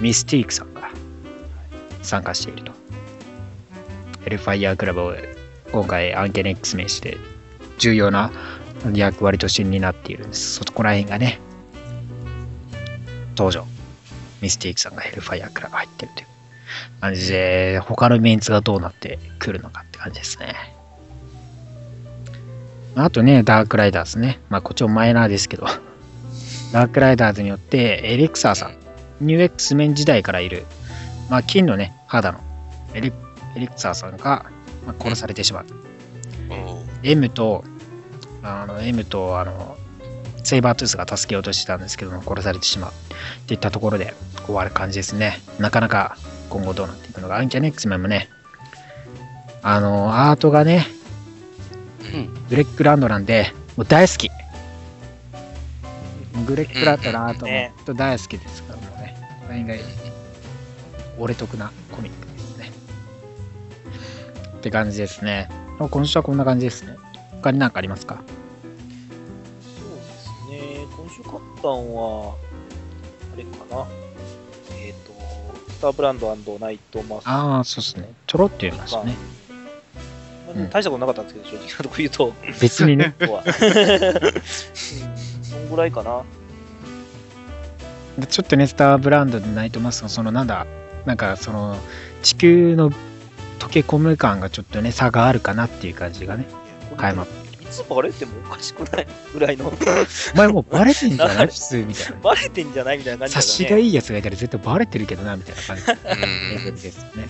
[0.00, 0.90] ミスティークさんが
[2.02, 2.72] 参加していると。
[4.24, 5.14] ヘルファイヤークラブを
[5.70, 7.18] 今回アンケネ X 名して
[7.78, 8.30] 重要な
[8.94, 10.54] 役割として担っているんです。
[10.54, 11.40] そこら辺がね、
[13.36, 13.66] 登場。
[14.40, 16.27] ミスティークさんがヘルファイヤークラブ入ってるという
[17.00, 20.54] 感じで、他のメンツがどうなってくるのかって感じですね。
[22.94, 24.40] あとね、ダークライダーズね。
[24.48, 25.66] まあ、こっちもマイナーですけど、
[26.72, 28.76] ダークライダーズによってエレクサーさん、
[29.20, 30.64] ニュー X メン時代からいる、
[31.28, 32.40] まあ、金のね、肌の
[32.94, 33.12] エレ
[33.56, 34.46] エレクサーさんが、
[34.86, 35.66] まあ、殺されてしまう。
[37.02, 37.64] M と、
[38.42, 39.76] あの M とあの
[40.42, 42.90] セイバートゥースが助けようとしてたんですけども、殺されてしまう。
[42.90, 44.14] っていったところで
[44.46, 45.40] 終わる感じですね。
[45.58, 46.16] なかなか
[46.48, 47.36] 今後どうなっていくのか。
[47.36, 48.28] アンキャネ X メンもね、
[49.62, 50.86] あの、アートがね、
[52.14, 52.34] うん。
[52.48, 54.30] グレッグランドなんで、もう大好き。
[56.46, 59.16] グレッグランドのアートもね本当大好きですから、もうね。
[59.46, 59.74] これが
[61.18, 62.70] 俺得なコミックですね。
[64.56, 65.50] って感じですね。
[65.78, 66.96] 今週はこんな感じですね。
[67.32, 68.22] 他に何かありますか？
[69.78, 70.86] そうですね。
[70.96, 72.34] 今週買ったんは、
[73.34, 73.86] あれかな。
[75.78, 78.12] えっ、と、スターブランドナイトマスああ、そうですね。
[78.26, 79.14] ちょろっと言いましたね。
[80.54, 83.14] まあ大したことなかったんですけど、正直なとこ言うと、別にね。
[85.42, 86.22] そんぐらいかな。
[88.26, 90.66] ちょっとね、スターブランドでナイトマスクのそのなんだ、
[91.04, 91.76] なんかその
[92.22, 92.90] 地球の
[93.58, 96.46] 溶け込む感がちょっとね、差があるかなっていう感じがね、
[96.96, 97.26] 垣間。
[97.84, 99.06] バレてもおかしくない？
[99.32, 99.68] ぐらいの、
[100.34, 101.46] お前もうバレてんじゃない？
[101.48, 102.16] 普通みたいな。
[102.22, 103.54] バレてんじゃないみたいな感じだ察。
[103.54, 107.28] しがいいやつがいたら絶対バレてるけどな、みたいな感じですね。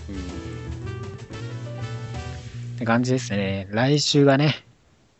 [2.76, 3.66] って感じですね。
[3.70, 4.64] 来週がね、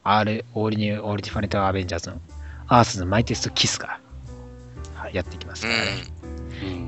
[0.04, 2.20] R、オールニュー、オールディファレントアベンジャーズの
[2.68, 3.98] アースのマイテストキスが
[4.94, 5.90] はいやってきますうからね。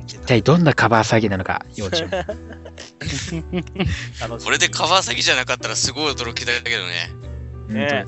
[0.07, 2.11] 一体どんなカバー詐欺なのか、要注目。
[3.01, 3.65] 楽しみ
[4.45, 7.11] これでカバー先じゃなかったらすごい驚きだけどね。
[7.69, 8.05] ね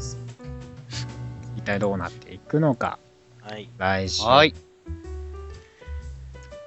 [1.63, 2.99] 一体どうなっていくのか、
[3.41, 3.69] はい。
[3.79, 4.25] 来週。
[4.25, 4.55] はい。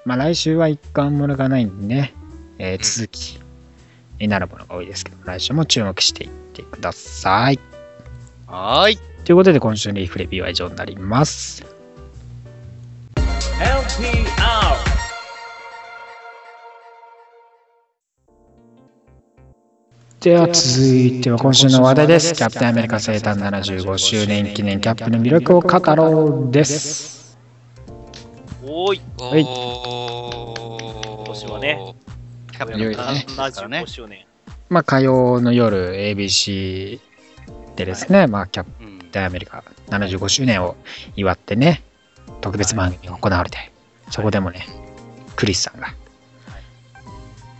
[0.06, 2.14] まあ来週は一巻ものがないんでね、
[2.58, 3.38] えーん続き
[4.20, 7.60] になるものが多いですけど、来週も注目していってください。
[8.48, 9.00] はーい。
[9.26, 11.66] ということで今週のリーフレビューは以上になります。
[13.16, 14.35] LPR
[20.26, 22.34] では続いては今週の話題です。
[22.34, 27.38] キャプテンアメリカ生誕75周年記念キャップの魅力を語ろうです。
[28.64, 31.16] おーい、はいおー。
[31.18, 31.96] 今年はね
[32.52, 33.86] キャプテンいよいよねですからね75。
[33.86, 34.26] 周年。
[34.70, 37.00] まあ火曜の夜 ABC
[37.76, 40.76] でですね、まあキャプうんテンアメリカ75周年を
[41.16, 41.84] 祝ってね、
[42.42, 43.72] 特別番組が行われて、
[44.10, 44.66] そこでもね、
[45.36, 45.94] クリスさんが、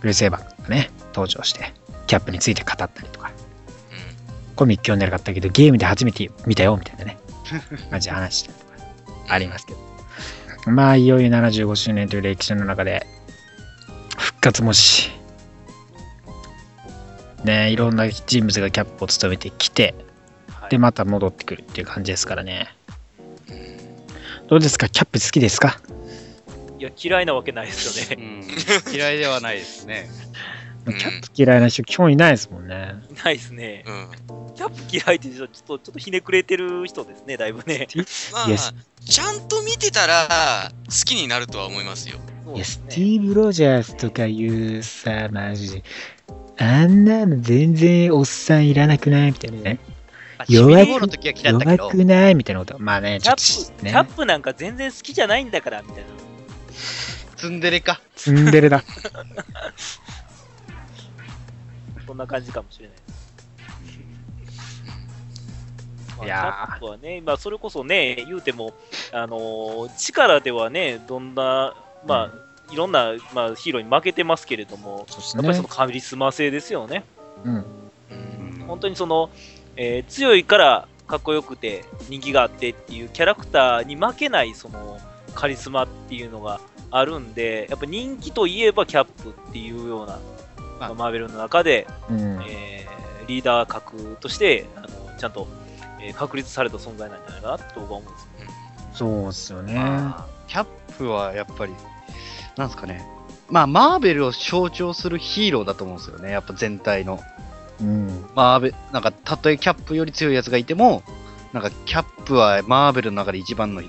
[0.00, 1.72] ブルース・エヴァンがね、登場して、
[2.06, 3.30] キャップについて語ったりとか、
[4.54, 7.18] コミック読んでなかったけど、ゲームで初めて見たよ、みたいなね、
[7.90, 9.78] 感じで話したりとか、 ありますけど。
[10.72, 13.06] まあ、いよいよ75周年という歴史の中で、
[14.16, 15.10] 復活もし、
[17.44, 19.94] ね、いろんな人物がキャップを務めてきて、
[20.48, 20.70] はい。
[20.70, 22.74] で、また戻ってくるっていう感じですからね。
[24.48, 24.88] どうですか？
[24.88, 25.80] キャップ好きですか？
[26.78, 28.26] いや、嫌いなわけないですようね。
[28.26, 28.44] ん。
[28.92, 30.08] 嫌いではないですね。
[30.92, 32.94] キャップ嫌いな人基本いないですもんね。
[33.24, 33.84] ないですね。
[33.86, 34.54] うん。
[34.54, 37.88] キャップ嫌いってちょっと、ちょっとひねくれてる人ですね、だいぶね。
[38.32, 38.46] まあ
[39.04, 42.18] ちゃんと見てたら、好きになるとは思いますよ。
[42.54, 45.84] いや、スティーブ・ロジャースとかいうさ、マジで。
[46.58, 49.78] あんなの全然おっさんいらなくないみたいなね。
[50.48, 51.00] 弱い弱
[51.90, 52.78] くないみたいなこと。
[52.78, 56.10] まあね、ちょっキャップ、とねキャッ、プなんか全然好きじゃないんだから、みたいな。
[57.36, 58.00] ツンデレか。
[58.14, 58.82] ツンデレだ。
[62.16, 63.26] そんな感じかもしれないです。
[66.16, 68.72] まあいやーキャップはね、まあ、それこそね、言うても、
[69.12, 71.74] あのー力ではね、どんな、
[72.06, 75.74] まあ、いろんな、まあ、ヒーローに負けてますけれども、そうですやっぱりそねの。
[75.74, 77.04] カリスマ性ですよね。
[77.44, 77.54] うん。
[78.10, 79.28] うん本当にその、
[79.76, 84.98] えー強いからかっこよくて人気があってっていうキャラクターに負けないその
[85.34, 86.60] カリスマっていうのが
[86.90, 90.18] あるんで、やっぱ人気といえばキャップっていうような、
[90.78, 92.42] まあ、マーベルの中で、うん。
[92.46, 92.86] えー
[93.26, 95.48] リーダー格としてあのちゃんと、
[96.00, 98.54] えー確立された存在なんじゃないかなと僕は思うんですよね。
[98.92, 99.74] そうっすよね。
[99.74, 100.66] まあキャッ
[100.96, 101.72] プはやっぱり、
[102.56, 103.04] なんですかね。
[103.48, 106.30] まあ、マーベルを象徴するヒーローだと思うんですよね。
[106.30, 107.20] やっぱ全体の。
[107.80, 108.26] うん。
[108.34, 111.02] マーベなんか、たとえキャップより強いやつがいても、
[111.52, 113.82] なんか、キャップはマーベルの中で一番の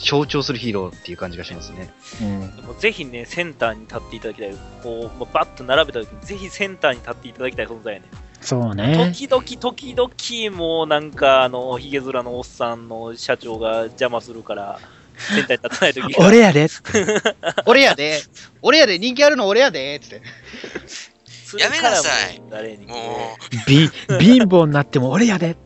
[0.00, 1.92] 象徴するヒーローっていう感じがしますね。
[2.22, 2.56] うん。
[2.56, 4.54] でもぜひね、センターに立っていただきたい。
[4.82, 8.06] こう、まあバッと並べた時に、ぜひセンターに立っていただきたい存在やね。
[8.40, 9.12] そうね。
[9.12, 14.80] 時々、時々、もうなんか、あの、ヒゲ面のおっさんの社長が邪魔するから、
[15.18, 16.26] センターに立たない時が。
[16.26, 16.66] 俺やで
[17.66, 18.22] 俺やで
[18.62, 20.22] 俺やで人気あるの俺やでつって。
[21.50, 22.94] それからやめなさいもう誰にも
[23.66, 23.88] び
[24.20, 25.56] 貧乏になっても俺やでう、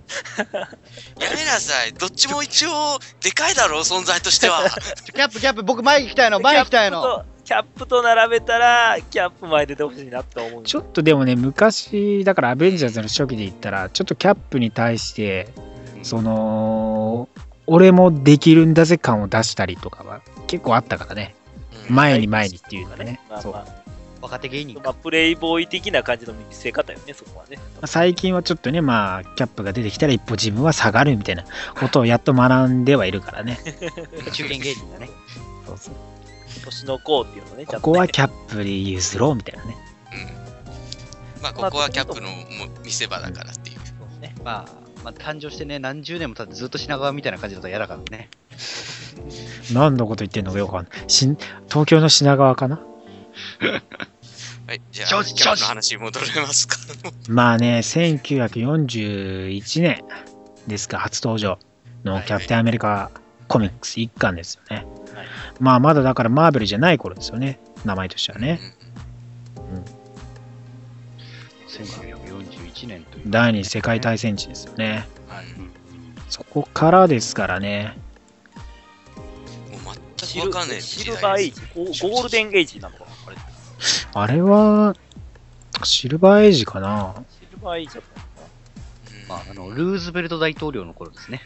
[1.22, 1.92] やめなさい。
[1.92, 4.62] どっちも一応、でかいだろう、存在としては。
[5.14, 7.24] キャップ、キャップ、僕前行きたいの、前行きたいの。
[7.44, 15.48] キャップと並べたら、キャップ前出てほしいなって思うちょっとでもね、昔、だからアベンジャーズの初期で言ったら、ちょっとキャップに対して、
[16.02, 17.28] その、
[17.66, 21.34] 俺もできるんだぜ感を出したりとかは結構あったからね。
[21.38, 21.40] う
[21.92, 23.20] ん前に前にっていうのがね。
[23.42, 23.83] そうまあま
[24.24, 27.58] 若手芸人あ、まあ、プレイボーイ的な感じの見せ方よね、そこはね。
[27.84, 31.44] 最近はちょっとね、まあ、キャップが出てきたら一歩自分は下がるみたいな
[31.78, 33.58] ことをやっと学んではいるからね。
[34.32, 35.10] 中堅芸人だね。
[35.66, 35.94] そうそう
[36.64, 38.12] 年の子っていうのね、ここはね。
[38.12, 39.76] キャップで譲ろうみたいなね。
[41.36, 42.34] うんまあ、ここはキャップのも
[42.82, 44.20] 見せ場だからっていう。
[44.22, 48.30] ねまあ、まあ、誕生してね、何十年も経ってずっと品川みたいな感じだと嫌だからね。
[49.74, 51.10] 何のこと言ってんのかよくわかんない。
[51.10, 51.26] し
[51.68, 52.80] 東京の品川かな？
[54.66, 56.76] はい、じゃあ、ジョージキャップの話に戻れますか？
[57.28, 60.02] まあね、1941年
[60.66, 61.58] ですか、初登場
[62.02, 63.10] のキャプテンアメリカ
[63.46, 64.76] コミックス一巻ですよね。
[64.76, 64.82] は
[65.22, 65.26] い
[65.60, 68.58] まあまだだからマーベルじゃない頃ですよね、名前としてはね。
[71.68, 73.24] 1941年という。
[73.26, 75.06] 第二次世界大戦時ですよね。
[75.58, 75.70] うん
[76.30, 77.96] そこからですからね。
[79.72, 83.03] うんもうシル全くわかんないシルバーエイジ、ゴゴールデンエイジなのかな
[84.14, 84.94] あれは、
[85.82, 88.50] シルバーエイジかなシルバーエイジだったのか
[89.10, 91.42] うんまあ、あの、ルーズベルト大統領の頃ですね。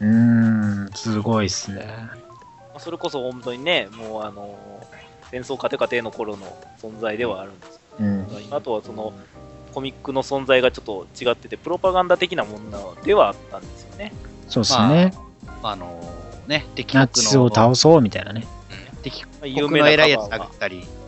[0.00, 1.84] うーん、すごいっすね。
[1.84, 2.12] な、ま
[2.76, 4.58] あ、それこそ本当にね、もうあの
[5.30, 6.46] 戦争家庭家庭の頃の
[6.80, 8.26] 存在ではあるんですうん。
[8.26, 9.12] けど、あとはその
[9.74, 14.12] コミックの存在がちょっと違ってて、プロパガンダ的なものではあったんですよね。
[14.48, 15.12] そうっすね。
[15.62, 16.00] まあ、あの
[16.46, 18.46] ね、敵ナ国チスを倒の、そうみたいなね。
[19.02, 20.99] 敵まあ国有名なの偉いやつカバーは殴ったり、う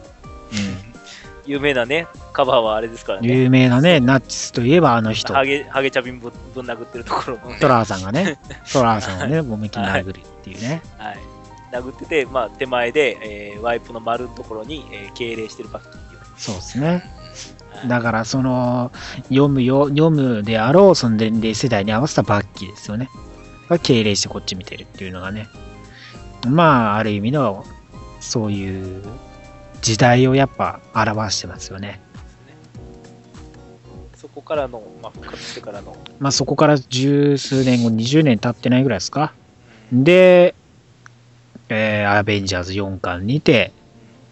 [1.44, 3.26] 有名なね、カバーはあれですからん。
[3.26, 3.34] ね。
[3.34, 5.34] 有名なね、ナチスといえばあの人。
[5.34, 8.38] ハゲ、ハゲチャビンぶんぶん殴ってるところの、トラーさんがね、
[8.72, 10.82] トラーさんをね、もみきに殴るっていうね。
[10.98, 11.18] はい。
[11.72, 16.20] 殴ってて、まあ、手前で、えーワイプの丸のところに、えー敬礼してるバッキーっていう。
[16.36, 17.02] そうですね。
[17.88, 18.92] だからその
[19.24, 23.08] 読むよ読むであろうその年齢世代に合わせたバッキーですよね。
[23.68, 25.48] が敬礼してこっち見てるっていうのがね。
[26.46, 27.64] まあある意味の
[28.20, 29.02] そういう
[29.82, 32.00] 時代をやっぱ表してますよね。
[34.16, 39.34] そこからの、まあ、復活してからの、まあそこから十数年後、20年経ってないぐらいですか。
[39.92, 40.54] で、
[41.68, 43.72] えーアベンジャーズ4巻にて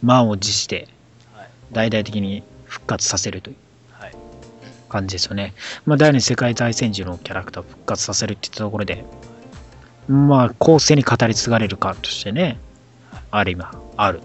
[0.02, 0.88] 満を持して
[1.34, 3.56] はい大々的に復活させるという
[3.92, 4.14] はい
[4.88, 5.54] 感じですよね。
[5.84, 9.04] まあ、第二次世界大戦時のキャラクターを復活させるっていったところで、
[10.06, 12.58] まあ、後世に語り継がれるかとしてね、
[13.32, 14.20] ある今、ある。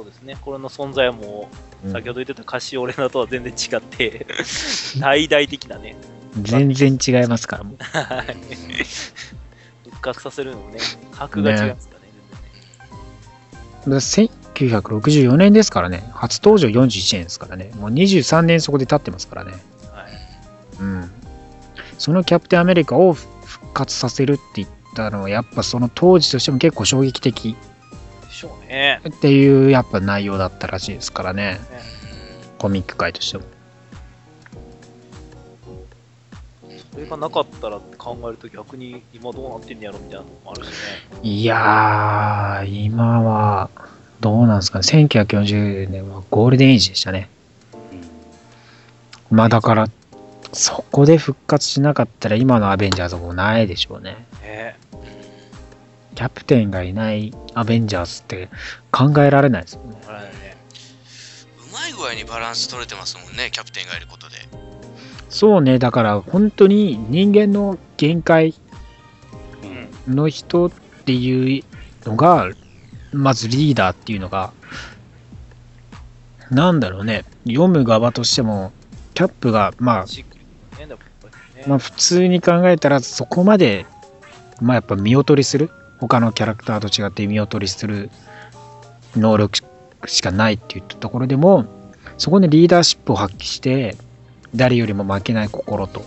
[0.00, 1.50] そうですね、これの存在はも
[1.84, 1.92] う、うん。
[1.92, 4.26] 先ほど言ってたカシオレナとは全然違って、
[4.98, 5.94] 大々的なね、
[6.40, 7.76] 全然違いますから、もう。
[7.82, 8.36] はい。
[9.90, 10.78] 復活させるのもね、
[11.12, 12.06] 格が違いますからね、
[13.80, 19.52] だから1964年ですからね、初登場41年ですからね、もう23年そこで経ってますからね。
[19.52, 19.60] はい。
[20.80, 21.10] うん。
[21.98, 23.28] そのキャプテンアメリカを復
[23.74, 27.69] 活させるって言ったのは、やっぱその当時としても結構衝撃的で
[28.40, 29.00] しょうね。
[29.06, 31.60] っていうやっぱ内容だったらしいですからね、ね
[32.58, 33.44] コミック界としても。
[36.92, 40.74] それがなかったらって考えると逆に今どうなってんねやろみたいなのもあるしね。
[41.22, 43.70] いやー、今は、
[44.20, 47.28] どうなんですかね、1940年はゴールデンエイジでしたね。
[49.30, 49.86] まあだから、
[50.52, 54.26] そこで復活しなかったら今のアベンジャーズもないでしょうね。
[54.42, 54.76] ね
[56.20, 58.50] キャプテンがいないアベンジャーズって
[58.92, 59.96] 考えられないですよね。
[60.06, 64.36] うまい具合にバランス取れてますもんね、キャプテンがいることで。
[65.30, 68.52] そうね、だから本当に人間の限界
[70.06, 70.14] うん。
[70.14, 71.64] の人っていう
[72.04, 72.50] のが、
[73.14, 74.52] まずリーダーっていうのが、
[76.50, 78.72] なんだろうね、読む側としても、
[79.14, 80.06] キャップが、まあ。
[81.66, 83.86] まあ普通に考えたらそこまで、
[84.60, 85.70] まあやっぱ見劣りする
[86.00, 88.10] 他のキャラクターと違って見劣りする
[89.16, 89.60] 能力
[90.06, 91.66] しかないっていったところでも
[92.16, 93.96] そこでリーダーシップを発揮して
[94.54, 96.04] 誰よりも負けない心と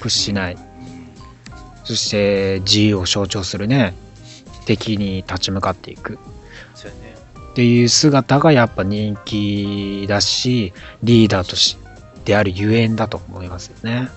[0.00, 0.56] 屈しない
[1.84, 3.94] そして自由を象徴するね
[4.64, 6.18] 敵に立ち向かっていく。
[7.52, 10.72] っていう姿がやっぱ人気だし
[11.04, 11.76] リーダーとし
[12.24, 14.08] てあるゆえんだと思いますよね。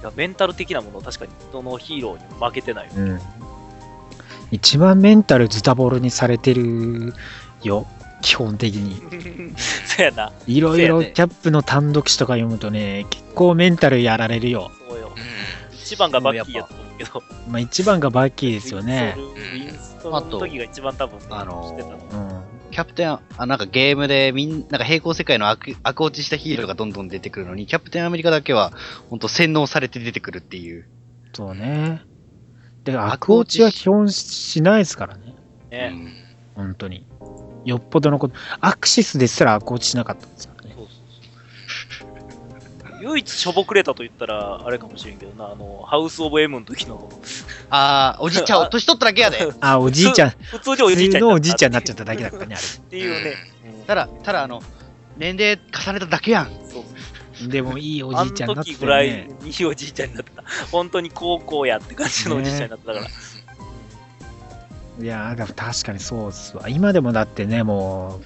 [0.00, 2.92] いやメンタル的なもの確かにどのヒーローにも負けてないよ。
[2.96, 3.20] うん。
[4.50, 7.12] 一番メンタルズタボロにされてる
[7.62, 7.86] よ、
[8.22, 8.96] 基本的に。
[9.86, 10.32] そうやな。
[10.46, 14.70] いろいろキャップの単独誌とか読むとね、結構メンタルやられるよ。
[14.88, 15.18] そうよう。
[15.18, 17.22] ん一番がバッキーやと思うけど。
[17.48, 19.14] まあ一番がバッキーですよね。
[19.16, 22.47] ウィンストルウィンストルの時が一番多分、あのーしてたのうん。
[22.78, 28.72] キャプテン、あ、なんかゲームでみんなんか平行世界の悪悪落ちしたヒーローがどんどん出てくるのに、キャプテンアメリカだけは、
[29.10, 30.86] 本当洗脳されて出てくるっていう。
[31.32, 32.02] そうね。
[32.84, 35.34] で、悪落ちは基本しないですからね。
[35.72, 35.90] ね。
[35.92, 36.12] うん
[36.54, 37.04] 本当に。
[37.64, 38.36] よっぽどのこと。
[38.60, 40.74] アクシスですら悪落ちしなかったんですからね。
[40.76, 40.96] そうそう
[42.92, 43.02] そう。
[43.02, 47.08] 唯一しょぼくれたと言ったら、あれかもしれんけどな、あの、ハウス・オブ・エムの時の。
[47.70, 49.52] あー、おじいちゃん、年取っただけやで。
[49.60, 50.30] あ、おじいちゃん。
[50.30, 53.34] 普通におじいちゃん普通のおじいちゃんになっちゃっっただけだからね、あっていうね。
[53.86, 54.62] ただ、ただあの、
[55.16, 56.46] 年齢重ねただけやん。
[56.70, 57.48] そうれ。
[57.48, 59.08] でもいいおあのじいちゃんになって時ぐらい。
[59.08, 60.44] いいおじいちゃんになってた。
[60.70, 63.06] 本当に高校やって感じのおじいちゃんになってたから。
[65.00, 66.68] いやー、でも確かにそうっすわ。
[66.68, 68.24] 今でもだってね、もう、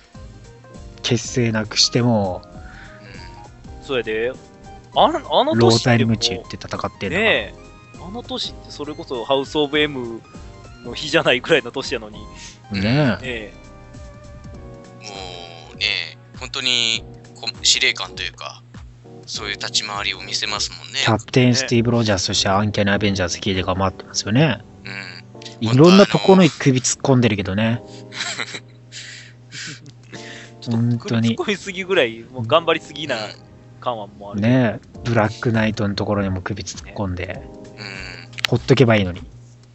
[1.03, 2.43] 結成なくしても、
[3.83, 4.33] それで、
[4.95, 7.55] あのあのロー年でもタイムチって戦ってるのがねえ、
[8.07, 10.21] あの年ってそれこそハウス・オブ・エム
[10.85, 12.19] の日じゃないぐらいの年やのに、
[12.73, 13.53] ねねえ、
[15.01, 15.09] も
[15.75, 18.63] うね、本当にこ司令官というか、
[19.27, 21.01] そういう立ち回りを見せますもんね。
[21.05, 24.59] キャプテン・スティーブ・ロジャースとしてアンキャナ・アベンジャーズ聞いて頑張ってますよね。
[24.85, 24.89] う
[25.65, 25.69] ん。
[25.69, 27.81] いろんなところに首突っ込んでるけどね。
[30.67, 33.17] 本当に首突っ込みすぎぐらい、もう頑張りすぎな
[33.81, 34.41] 感はもうある。
[34.41, 37.62] ねブラックナイトのところにも首突っ込んで、うん。
[38.53, 39.23] ほっとけばいいのに。
[39.23, 39.27] ね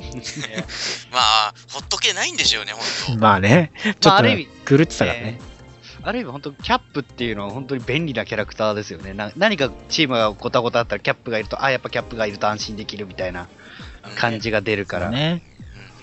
[1.12, 3.20] まあ、ほっとけないんでしょうね、本当。
[3.20, 5.40] まあね、ちょっとまあある意味狂ってたからね。
[6.04, 9.16] ある意味本当キャップっていうのは本当に便利なキャラクターですよね。
[9.16, 13.48] な何かチームがごたごたあったらキャップがいると、あ、やっぱキャップがいると安心できるみたいな
[14.16, 15.10] 感じが出るから。
[15.10, 15.42] ね。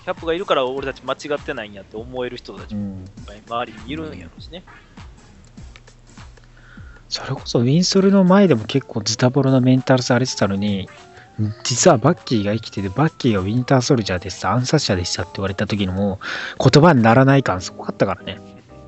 [0.03, 3.03] キャップがいるから俺たち間違ってないんやって思える人たちもうん。
[3.03, 4.63] いっぱい周りにいるんやろうしね。
[7.07, 10.89] それこそウィンソルの前でも結構ズタボロなメンタルされてたのに、
[11.63, 16.19] 実はバッキーが生きてて、バッキーがウィンターソルジャーでした、暗殺者でしたって言われた時のも
[16.59, 18.39] う言葉にならない感すごかったからね。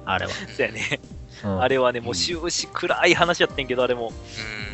[0.06, 0.32] あれは。
[0.32, 1.00] そうやね。
[1.44, 4.08] うんあれはね、もう終始暗い話やってんけど、あれも。
[4.08, 4.68] うん。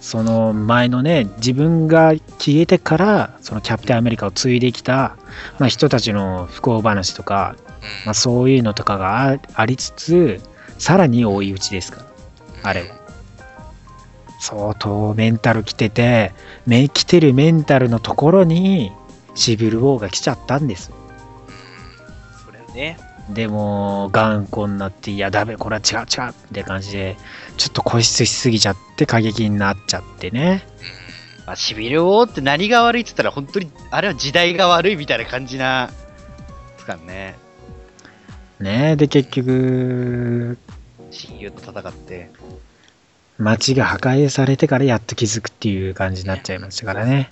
[0.00, 5.16] その前のね、自分が消えてから、そのキャプテンアメリカを継いできた、
[5.58, 10.40] まあ、人たちの不幸話とか、うんまあ、そういうのとかがあありつつ、
[10.78, 12.04] さらに追い打ちですか
[12.62, 12.95] ら、あれは。
[14.46, 16.32] 相当メンタル来てて、
[16.66, 18.92] め来てるメンタルのところに、
[19.34, 20.92] シビルウォーが来ちゃったんです。
[22.44, 22.96] それね。
[23.28, 27.16] でも、頑固になって、いや、ダメ、これは違う違うって感じで、
[27.56, 30.64] ちょっと固執しすぎちゃって、過激になっちゃってね。
[31.44, 35.92] まあ、シビル王って何が悪いって言ったら、本当に、あれは時代が悪いみたいな感じな、で
[36.78, 37.34] すからね。
[38.60, 40.56] ねで、結局、
[41.10, 42.30] 親友と戦って。
[43.38, 47.30] 街が破壊されてからやっと気づくっていう感じになっちゃいましたからね。。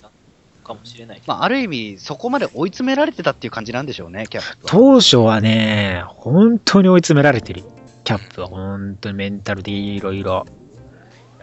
[0.65, 1.21] かもしれない。
[1.25, 4.71] まあ、ある意味、そこまで追い詰められてたっていう感じなんでしょうね、キャップは。
[4.71, 7.67] 当初はね、本当に追い詰められてるよ。
[8.03, 10.45] キャップは本当にメンタルでいろいろ。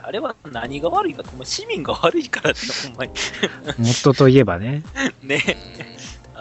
[0.04, 3.12] あれは何が悪いか市民が悪いからって、ほんまに。
[3.78, 4.82] 元といえばね。
[5.22, 5.40] ね。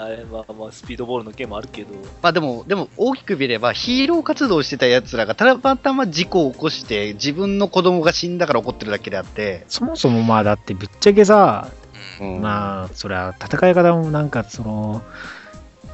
[0.05, 1.93] うんあれはまあ、スピードボールの件もあるけど。
[2.21, 11.69] まあでも、でも大きく見れば、ヒーロー活動してた奴らがたまたま事故を起こして、自分の子供が死んだから怒ってるだけであって、そもそもまあだってぶっちゃけさ、
[12.19, 12.41] うん。
[12.41, 15.01] まあそりゃ戦い方もなんかその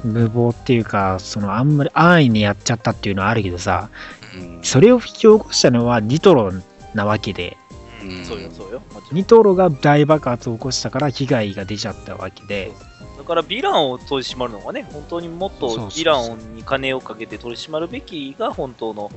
[0.04, 3.90] 無謀っていうかそのあんまり安易にやっちゃったっていうのはあるけどさ
[4.36, 4.60] うん。
[4.62, 6.52] それを引き起こしたのはニトロ
[6.94, 7.56] なわけで。
[8.02, 8.24] うん。
[8.24, 8.82] そうよ、そうよ。
[9.12, 12.72] ニトロが大爆発を起こしたから被害が出ちゃったわけで。
[12.80, 12.87] だ
[13.28, 19.10] から、ヴィランを取り締まるのがね、本当にもっとヴィランに金をかけて取り締まるべきが本当の、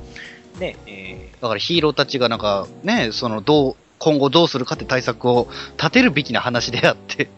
[0.60, 7.28] ね、えだからヒーローたちがなんかね、そのどう、今後どうするかって対策を立てるべきな話であって、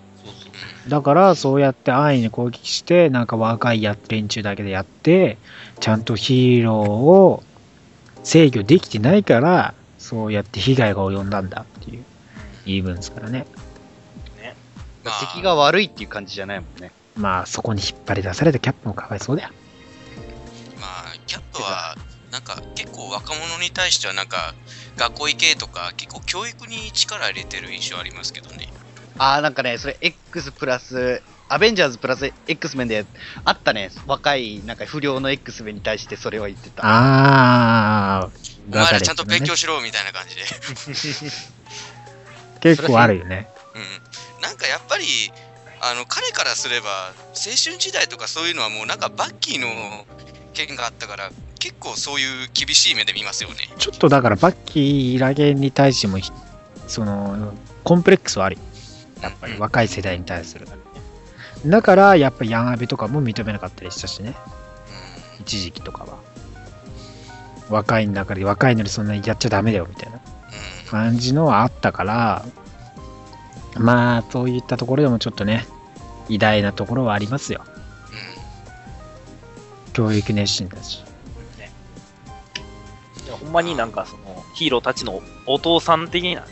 [0.89, 5.39] だからそうやって安易に攻撃してなんか若いや連中だけでやって
[5.81, 7.43] ちゃんとヒーローを
[8.23, 12.05] 制御できてないからそうやって被害が及んだんだっていう
[12.67, 13.47] 言い分ですからね
[15.05, 16.93] まあ敵が悪いっていう感じじゃないもんね。
[17.17, 19.51] まあそこに引っ張り出されたキャップもかわいそうだよ
[20.81, 21.95] まあ、キャップは、
[22.31, 24.55] なんか結構若者に対しては、なんか
[24.97, 28.73] 学校行けとか、結構教育に力入れてる印象ありますけどね。
[29.19, 33.07] あーなんかね、それ X プラス、アベンジャーズプラス X 面で
[33.45, 36.83] あったね、若いなんか不良の X 面に対してそれは言ってた。
[36.85, 38.31] ああ、
[38.71, 40.43] お前らちゃんと勉ね強しろみたいな感じで。
[42.61, 43.49] 結構あるよね。
[43.75, 43.83] うん。
[44.45, 45.05] なんかやっぱり、
[45.81, 49.67] あの、彼からすれば、青春時代とかそういうのはもうなんかバッキーの
[50.53, 53.57] 件があったから、結構そういう厳しい目で見ますよね。
[53.79, 56.31] ちょっとだからバッキー・ラゲンに対してもひ
[56.87, 58.63] そのコンプレックスはあるよ
[59.23, 60.69] やっぱり若い世代に対する。
[61.65, 64.35] だからやっぱりヤンアベとかも認めなかったりしたしね。
[65.39, 66.19] う一時期とかは。
[67.71, 70.23] 若い中で若いのにそんなにやっちゃダメだよみたいなんう
[70.87, 70.91] ん。
[70.91, 72.45] 感じのはあったから
[73.77, 75.67] まあそういったところでもちょっとね
[76.29, 77.65] 偉大なところはありますよ。
[79.93, 81.03] 教育熱心だし。
[83.25, 86.45] いやほんまになんかそのヒーローたちのお父さん的な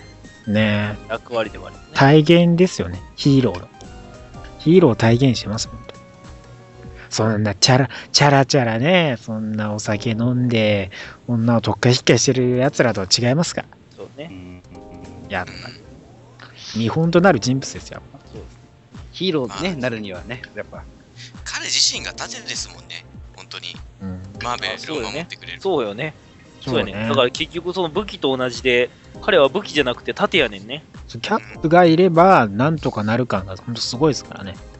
[0.47, 0.97] ね。
[1.07, 1.89] え役割ではあるよね。
[1.95, 3.69] 体現ですよね、ヒーローの。
[4.59, 6.03] ヒーローを体現してます、本当に。
[7.11, 10.91] そんなチャラ、チャラチャラね、そんなお酒飲んで、
[11.29, 13.65] 女を特化引っかしてる奴らとは違いますか。
[13.97, 14.31] そうね。
[14.31, 15.29] うん。
[15.29, 15.82] やっぱり。
[16.77, 18.03] 見本となる人物ですよ。
[19.13, 20.85] ヒーローに、ね、なるにはね、やっぱ。
[21.45, 23.05] 彼自身が盾ですもんね。
[23.37, 23.77] 本当に。
[24.01, 24.23] うん。
[24.43, 25.61] マーベルをあそうよね守ってくれる。
[25.61, 26.15] そうよね。
[26.63, 30.85] そうやねだから結局その武器と同じで、彼は武器じゃなくて盾やねんね。
[31.09, 34.55] キャップがいれば、なんとかなる感が本当すごいですからね。
[34.57, 34.73] うん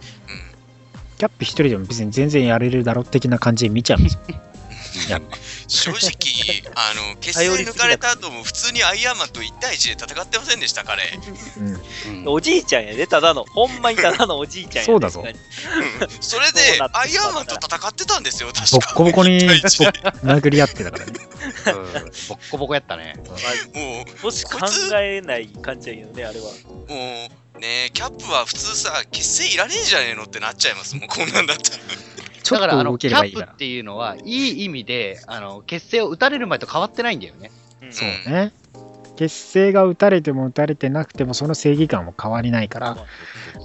[1.23, 4.21] キャップ一人でも別に全然やれるだろう的な感じで見ちゃうんですよ。
[5.09, 5.37] やっぱ
[5.69, 11.03] 正直、あの、決戦抜かれた後も普通にアイアンマンと1対1で戦ってませんでした、彼。
[11.59, 11.75] うん。
[12.17, 13.45] うんおじいちゃんやで、ただの。
[13.45, 14.85] ほんまにただのおじいちゃんやで。
[14.87, 15.25] そうだぞ
[16.21, 18.91] それでアイアンマンと戦ってたんですよ、確ボか。
[18.91, 21.13] ッコボコに1対1で殴り合ってたからね。
[21.67, 21.93] うん
[22.29, 23.15] ボッコボコやったね。
[23.75, 24.59] ももし考
[24.95, 26.47] えない感じやけどね、あれは。
[26.47, 31.83] う、もう、ねキャップは普通さ、決戦いらねえじゃねえのってなっちゃいますもん、こんなんだったら。
[32.53, 33.59] ちょっだから、あの、と動キければいいからャップっ。
[33.59, 37.51] ていうのは、いい意味で、あの、結成を打たれる前と変わってないんだよね。
[37.83, 38.53] うんそうね。
[39.17, 42.97] 結成が打たれても打たれてなくてもその正義感も変わりないから、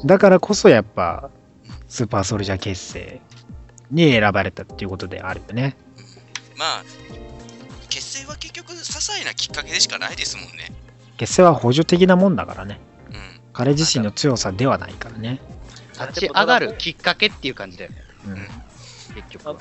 [0.06, 1.30] だからこそやっぱ
[1.88, 3.22] スーパーソルジャー結成
[3.92, 5.78] に選ばれたっていうことであるよね。
[6.58, 6.84] まあ、
[7.90, 10.72] 結成は結局、些細なきっかけでしかないですもんね。
[11.18, 12.80] 結成は補助的なもんだからね。
[13.10, 13.16] うん。
[13.54, 15.40] 彼自身の強さではないからね。
[15.94, 17.98] 立ち上がるきっかけっていう感じだよね。
[18.28, 18.48] うん、
[19.18, 19.56] 結局は。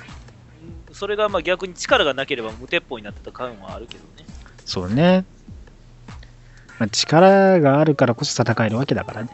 [0.93, 4.27] それがまあ逆に力がなければ無鉄砲になってた感はあるけどね。
[4.65, 5.25] そうね。
[6.79, 9.31] まあ、力があるからこそ戦えるわけだからね。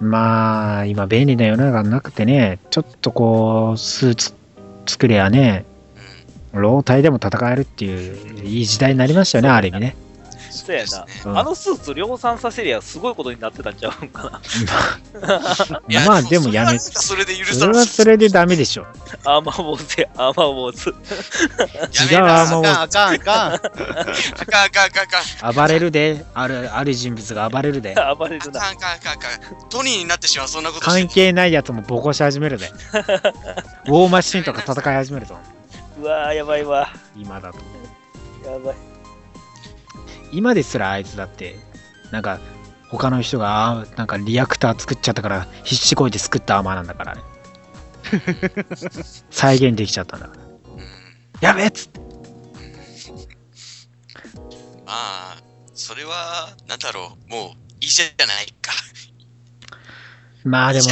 [0.00, 4.34] まあ、今便利な世の中なくてね、ちょっとこう、スーツ
[4.86, 5.64] 作れやね、
[6.52, 9.94] 老体でも戦えるっていう、いい時代になりましたよね、ある意味ね。
[10.52, 11.06] そうやな。
[11.24, 14.40] うんあのスーツ量産させりゃすごいことになってたんちゃうんかな。
[16.06, 18.86] まあ、でもやめ、それはそれで許それされはそれでダメでしょ。
[19.24, 20.90] アーマーウォーズや、アーマーウォーズ。
[20.90, 23.54] 違うアーマーウォーズあかんあかんあかん。
[23.54, 25.06] あかんあかんあ
[25.40, 27.94] かん暴れるで、ある、ある人物が暴れるで。
[28.18, 28.60] 暴れるな。
[28.68, 32.70] あかんあかんあかんあかんトニーになってしまうそんなこと関係ないやつもボコし始めるで。
[33.86, 35.38] ウォーマシンとか戦い始めるぞ。
[36.00, 36.88] うわー、やばいわ。
[37.16, 37.58] 今だと。
[38.50, 38.91] やばい。
[40.32, 41.56] 今ですらあいつだって、
[42.10, 42.40] なんか、
[42.88, 47.22] 他の人が、なんかリアクター作っちゃったから、必死こいて作ったアーマーなんだからね。
[49.30, 50.42] 再現できちゃったんだから。
[50.42, 50.52] うん
[51.40, 52.00] やべえっつって。
[54.86, 55.36] まあ
[55.74, 58.72] それはなんだろうもういいじゃないか
[60.44, 60.84] まあでも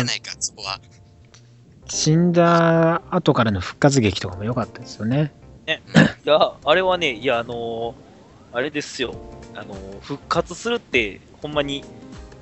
[1.87, 5.33] 死んだ後からの復活劇とかも良かったですよね。
[5.67, 8.10] いや、あれはね、いや、あのー
[8.53, 9.15] あれですよ。
[9.55, 11.85] あのー復活するって、ほんまに、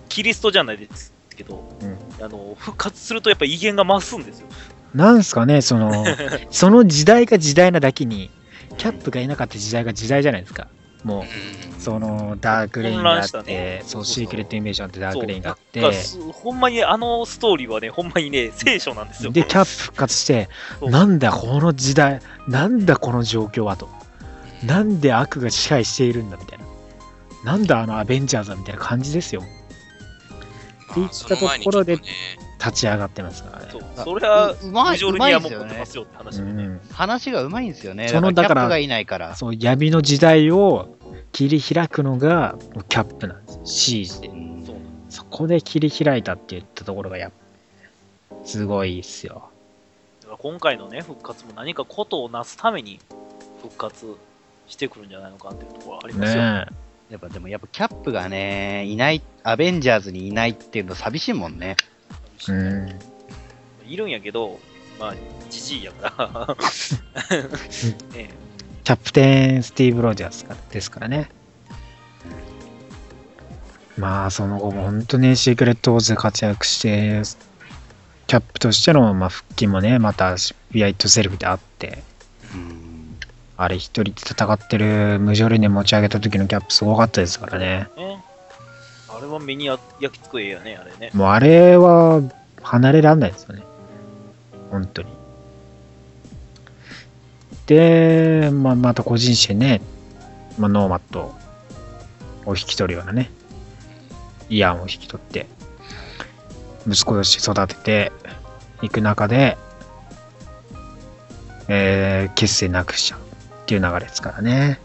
[0.08, 4.46] キリストじゃないですけど、うんあのー復活するとやっぱ威厳が増すんですよ。
[4.94, 6.04] なんすかね、その、
[6.50, 8.30] その時代が時代なだけに、
[8.76, 10.68] キャップがいなかった時代が時代じゃないですか。
[11.04, 15.80] もう、うんその Dark Reign があってね、そう、 Secret Invasion って Dark Reign があって
[16.32, 19.30] ほんまにあのストーリーはね、ほんまにね、聖書なんですよ。
[19.30, 20.48] で、キャップ復活して、
[20.82, 23.88] なんだこの時代、なんだこの状況はと。
[24.64, 26.64] なんで悪が支配しているんだみたいな。
[27.44, 29.42] なんだあのアベンジャーズはみたいな感じですよ。
[30.90, 31.98] っていったところで
[32.58, 33.68] 立ち上がってますからね。
[33.96, 36.64] そそれは、ううまいう持ってますよね。
[36.64, 38.08] ん、話がうまいんですよね。
[38.08, 39.36] そのだからだからキャップがいないから。
[39.36, 40.96] そう闇の時代を
[41.32, 42.56] 切り開くのが
[42.88, 43.60] キャップなんです。
[43.64, 44.34] シーズでう。
[44.34, 44.48] ん
[45.08, 47.32] そこで切り開いたって言ったところがや
[48.44, 49.50] すごいっすよ。
[50.38, 53.00] 今回のね、復活も何かことをなすために
[53.62, 54.16] 復活
[54.68, 56.42] してくるんじゃないのかっていうところはありますよ。
[56.42, 56.66] ね
[57.10, 61.76] やっぱでもやっぱキャップがね、いない、アベンジャーズにいないっていうの寂しいもんね。
[62.50, 62.52] え。
[62.52, 62.98] うん。
[63.86, 64.60] いるんやけど、
[65.00, 65.14] まあ、
[65.48, 66.56] じじいやから。
[68.14, 68.30] ね
[68.84, 71.30] キャプテン・スティーブ・ロジャースですからね。
[73.98, 77.22] まあ、その後も本当にシークレット・ウォーズで活躍して、
[78.26, 80.36] キャップとしてのまあ復帰もね、また
[80.70, 82.02] ビアイット・セルフであって、うん。
[83.60, 87.88] あれ一人で戦ってるムジョルネ持ち上げた時のキャップすごかったですからね。
[87.96, 88.22] ね
[89.08, 91.10] あれは目にや焼き付く絵やね、あれね。
[91.12, 92.22] もうあれは
[92.62, 93.64] 離れらんないですよね。
[94.70, 95.08] 本当に。
[97.66, 99.80] で、まあ、また個人誌でね、
[100.56, 101.34] まあ、ノーマット
[102.46, 103.28] を引き取るようなね、
[104.48, 105.46] イアンを引き取って、
[106.86, 108.12] 息子として育てて
[108.82, 109.58] いく中で、
[111.66, 113.27] えー、結成なくしちゃう
[113.68, 114.80] っていう流れですからね。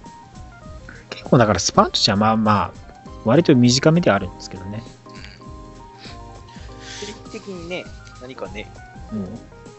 [1.09, 2.71] 結構だからスパンとしてはまあまあ、
[3.23, 4.83] 割と短めではあるんですけどね。
[6.99, 7.85] 定期的にね、
[8.21, 8.69] 何かね、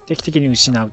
[0.06, 0.90] 定期的に失う。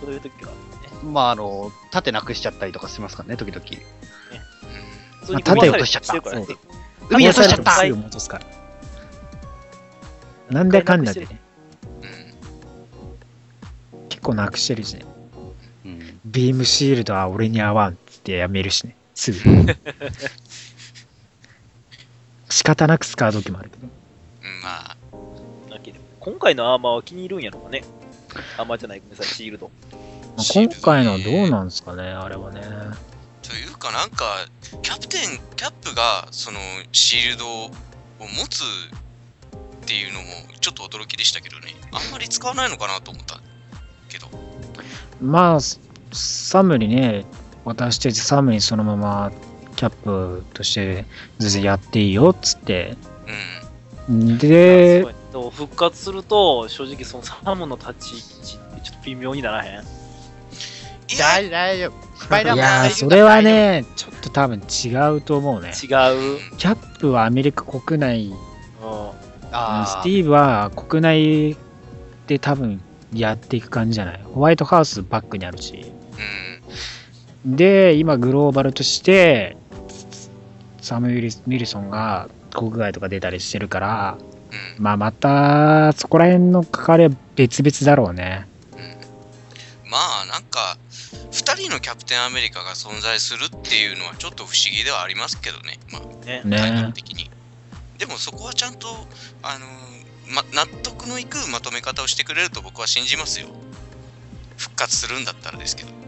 [0.00, 1.12] そういう時があるね。
[1.12, 3.62] まああの、盾なくしちゃったりとかしますからね、時々。
[5.20, 6.14] 普通に盾落としちゃった
[7.10, 8.46] 海落としちゃったすぐ戻すから。
[10.48, 11.38] なんだかんだでね、
[14.08, 15.04] 結構なくしてるしね。
[16.30, 16.32] うん。
[16.32, 18.94] ビームシールドは俺に合わんっつってやめるしね。
[19.14, 19.38] すぐ。
[22.48, 23.86] 仕方なく使う時もあるけど。
[23.86, 23.90] うん
[24.62, 24.96] まあ
[25.70, 27.82] だけど今回のアーマーは気に入るんやろうかね。
[28.56, 29.70] アーマーじゃない、ごめんなさい、シールド。
[30.36, 32.60] まあ今回のはどうなんですかね、あれはね。
[33.42, 34.46] というかなんか
[34.82, 36.60] キャプテンキャップがその
[36.92, 37.70] シールドを
[38.20, 40.26] 持つっていうのも
[40.60, 43.40] ちょっと驚きでしたけどねあんまり使わないのかなと思った
[44.08, 44.28] けど
[45.20, 45.60] まあ、
[46.12, 47.24] サムにね、
[47.64, 49.32] 渡してサムにそのまま
[49.76, 51.04] キャップとして
[51.38, 52.96] 全然やっていいよっつって。
[54.08, 55.06] うんで
[55.52, 59.80] 復活すると、正直そのサムの立ち位置ってちょっと微妙にならへん？
[59.80, 61.92] いや大大丈夫。
[62.16, 65.68] スパイダーいマンやー、それは、ね、ちょっと多分違うと思うね。
[65.68, 65.74] 違う。
[65.78, 68.36] キャップはアメリカ国内、うん
[69.52, 71.56] あスティーブは国内
[72.26, 72.80] で多分
[73.12, 74.22] やっていく感じじゃない？
[74.24, 75.92] ホワイトハウスバックにあるし。
[76.20, 79.56] うんで、今グローバルとして、
[80.82, 84.18] サム・ウィルソンが国外とか出たりしてるから、
[84.76, 84.82] うん。
[84.82, 88.46] まあまた、そこら辺の関わりは別々だろうね。
[89.90, 90.78] まあなんか
[91.32, 96.42] 2人のキャプテンアメリカが存在するっていうのはちょっと不思議ではありますけどね、まあ、ね。
[96.44, 97.28] ねタ的に。
[97.98, 98.86] でもそこはちゃんと、
[99.42, 103.48] あのーま、納得のいくまとめ方をしてくれると僕は信じますよ。
[104.56, 105.99] 復活するんだったらですけど。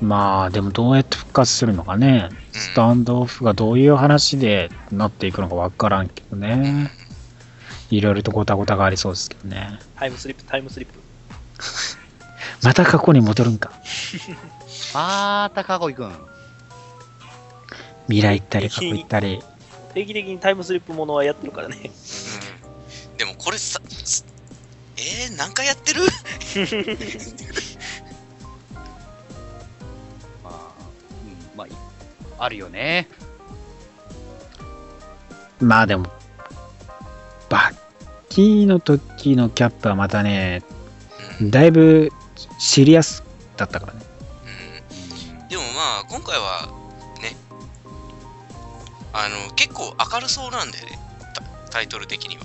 [0.00, 2.28] まあ、でもどうやって復活するのかね。
[2.32, 6.90] うんスタンドオフがどういう話でなっていくのかわからんけどね。
[7.90, 9.78] いろいろとごたごたがありそうですけどね。
[9.94, 10.98] タイムスリップ、タイムスリップ。
[12.66, 13.70] また過去に戻るんか。
[14.94, 16.12] あ ーたかこいくん。
[18.08, 19.40] 未来行ったり過去行ったり。
[19.94, 21.76] 定期的にタイムスリップものはやってるからね。
[21.84, 21.90] うん
[23.18, 24.24] でもこれさ、す
[24.96, 26.02] えー、何回やってる？
[32.38, 33.08] あるよね。
[35.60, 36.06] まあでも、
[37.48, 37.74] バッ
[38.28, 40.62] キーの時のキャップはまたね、
[41.40, 42.10] うんだいぶ
[42.58, 43.22] シリアス
[43.56, 44.00] だったからね。
[45.32, 46.68] うんでもまあ今回は
[47.20, 47.36] ね、
[49.12, 50.98] あの結構明るそうなんでね、
[51.34, 52.44] タタイトル的には。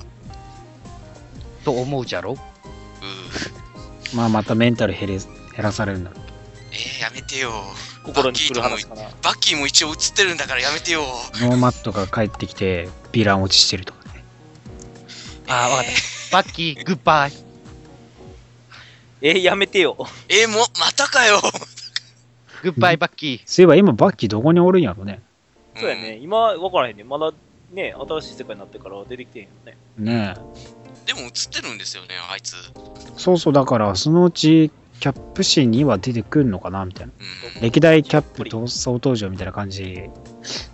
[1.64, 2.34] と思うじゃろ？
[2.34, 5.20] うーまあまたメンタル減
[5.57, 6.23] らされるんだろう。
[6.74, 7.52] えー、やめてよ。
[8.04, 9.04] 心に来る話かな。
[9.22, 11.04] バッキーも一応映ってるんだからやめてよ。
[11.34, 14.24] ノーマッドが帰ってきて、ヴィラン落ちしてるとかね。
[15.48, 15.86] あーわかっ
[16.32, 16.38] た。
[16.38, 17.32] バッキー、 Goodbye。
[19.22, 19.95] えー、やめてよ。
[20.28, 21.41] えー、もう、またかよ。
[22.64, 23.41] Goodbye、バッキー。
[23.45, 25.22] そういえば今バッキーどこにおるんやろね。
[25.78, 26.18] そうやね。
[26.22, 27.04] 今、分からへんね。
[27.04, 27.32] まだ
[27.72, 29.78] ね、新しい世界になってから出てきてへんよね。
[29.98, 30.36] ね
[31.06, 32.56] でも映ってるんですよね、あいつ。
[32.56, 33.12] え。
[33.18, 37.14] そうそう、だからそのうちキャップ誌には出てくるのかなみたいな。
[37.56, 37.61] うん。
[37.61, 40.10] 歴代キャップ逃走登場みたいな感じ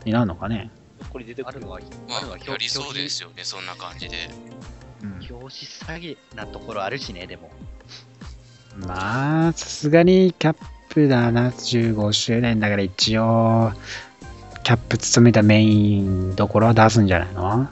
[0.05, 0.69] になるのかね。
[1.09, 4.15] これ出てくるあるは、まあるはあ、やりそうですよね、そんな感じで。
[5.01, 7.49] うん表紙詐欺なところあるしね、でも。
[8.85, 10.57] まあ、さすがにキャッ
[10.89, 13.71] プだな、15周年だから一応、
[14.63, 17.55] キャップ務めたメインどころは出すんじゃないの？
[17.55, 17.67] うん。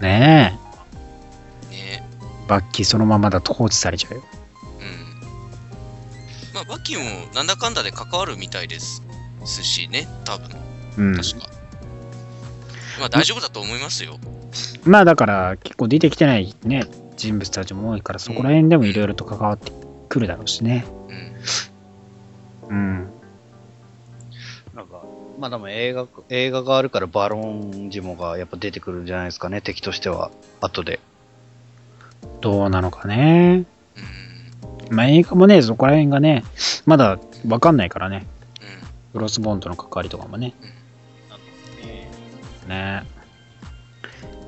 [0.00, 0.69] ねえ。
[2.50, 4.22] ねバッキーそのままだと放置されちゃうよ。
[4.80, 4.84] う
[6.52, 6.54] ん。
[6.54, 9.02] まあ、バッキーもなんだかんだで関わるみたいです
[9.46, 10.48] しね、多分。
[10.98, 11.16] うん。
[11.16, 11.48] 確か。
[12.98, 14.18] まあ、大丈夫だと思いますよ。
[14.84, 16.84] まあだから結構出てきてないね、
[17.16, 19.72] 人物たちも多いからそこら辺でもいろいろと関わって
[20.08, 20.84] くるだろうしね。
[22.68, 22.76] うん。
[22.76, 23.10] うん。
[24.74, 25.02] なんか、
[25.38, 30.30] まあでも映画、映画があるからバロンジモがやっぱ出てくるんじゃないですかね、敵としては。
[30.60, 30.98] 後で。
[32.40, 33.64] どうなのかね。
[34.88, 34.96] うん。
[34.96, 36.44] まあ映画もね、そこら辺がね、
[36.86, 38.26] まだわかんないからね。
[38.60, 39.12] うん。
[39.12, 40.54] クロスボーンとの関わりとかもね。
[41.88, 42.10] ね
[42.68, 43.02] ね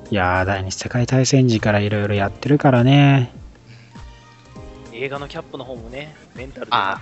[0.09, 3.31] いやー、第二次世界大戦時からいろいろやってるからね。
[4.93, 7.01] 映画のキャップの方もね、メンタルとか、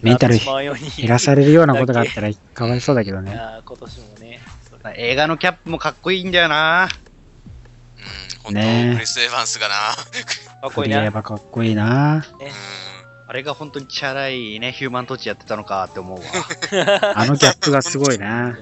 [0.00, 3.32] メンタル減らされるようなことがあったらかわいそうだけどね。
[3.64, 4.40] 今年もね、
[4.96, 6.88] 映画のキャップもかっこいいんだよな。
[8.48, 8.54] うん。
[8.54, 9.74] 本当、ねえクリス・エヴァンスがな。
[9.74, 11.22] かっこいいな。
[11.22, 12.24] かっこいいな。
[12.40, 12.48] うん。
[13.26, 16.24] あれが本当にチャラいね、ヒューマントーチやってたのかって思うわ。
[17.16, 18.58] あのギャップがすごいな。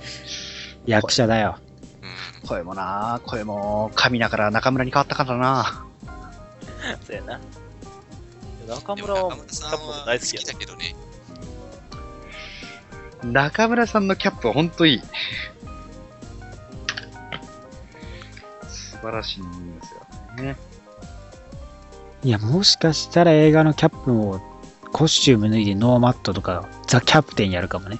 [0.86, 1.58] 役者だよ。
[2.42, 2.48] うん。
[2.48, 5.84] 声もな、声も、神だから中村に変わったからな。
[7.06, 7.40] そうやな。
[8.68, 10.96] 中村は中村さんキャップもは好大好きやきだけどね。
[13.24, 15.02] 中村さんのキャップは本当いい。
[19.02, 20.56] 晴らしいんですよね。
[22.22, 24.40] いや、もしかしたら映画のキャップを
[24.92, 27.98] コスチューム脱いでノーマットとかザ・キャプテンやるかもね。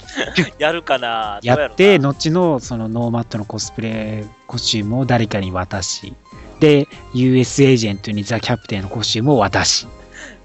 [0.58, 1.38] やるかな？
[1.42, 6.14] やって、後のそのノーマットのコスプレコスチュームを誰かに渡し、
[6.58, 9.86] で、US エージェントにザ・キャプテンのコスチュームを渡し、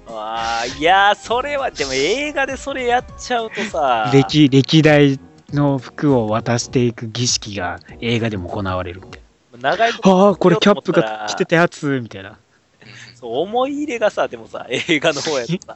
[0.08, 5.18] あーいやー、それは、でも映画でそれやっちゃうとさ、歴歴代
[5.52, 9.20] の服を渡していく儀式が映画でも行われるみたい
[9.66, 12.38] 長いああ、これキャップが着てたやつみたいな。
[13.16, 15.74] そう思い入れがさ、でもさ、映画の方やとさ、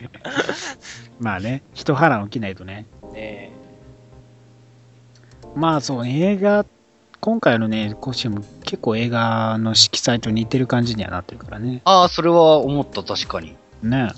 [1.19, 2.87] まあね、一波乱起きないとね。
[3.13, 3.51] ね
[5.57, 6.65] まあそう、映画、
[7.21, 11.83] 今回のね、コスチューム、結構映画の色彩と似てる感じにはなってるからね。
[11.85, 13.57] ああ、それは思った、確かに。
[13.83, 14.13] ね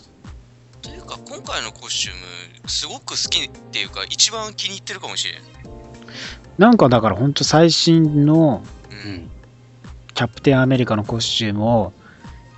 [0.82, 2.14] というか、今回のコスチュー
[2.62, 5.42] ム、すごく好きっていうか、一番気に入ってるかもしれん。
[6.58, 8.94] なんかだから本当最新のう。
[8.94, 9.31] うんん。
[10.14, 11.93] キャプテンアメリカのコスチュームを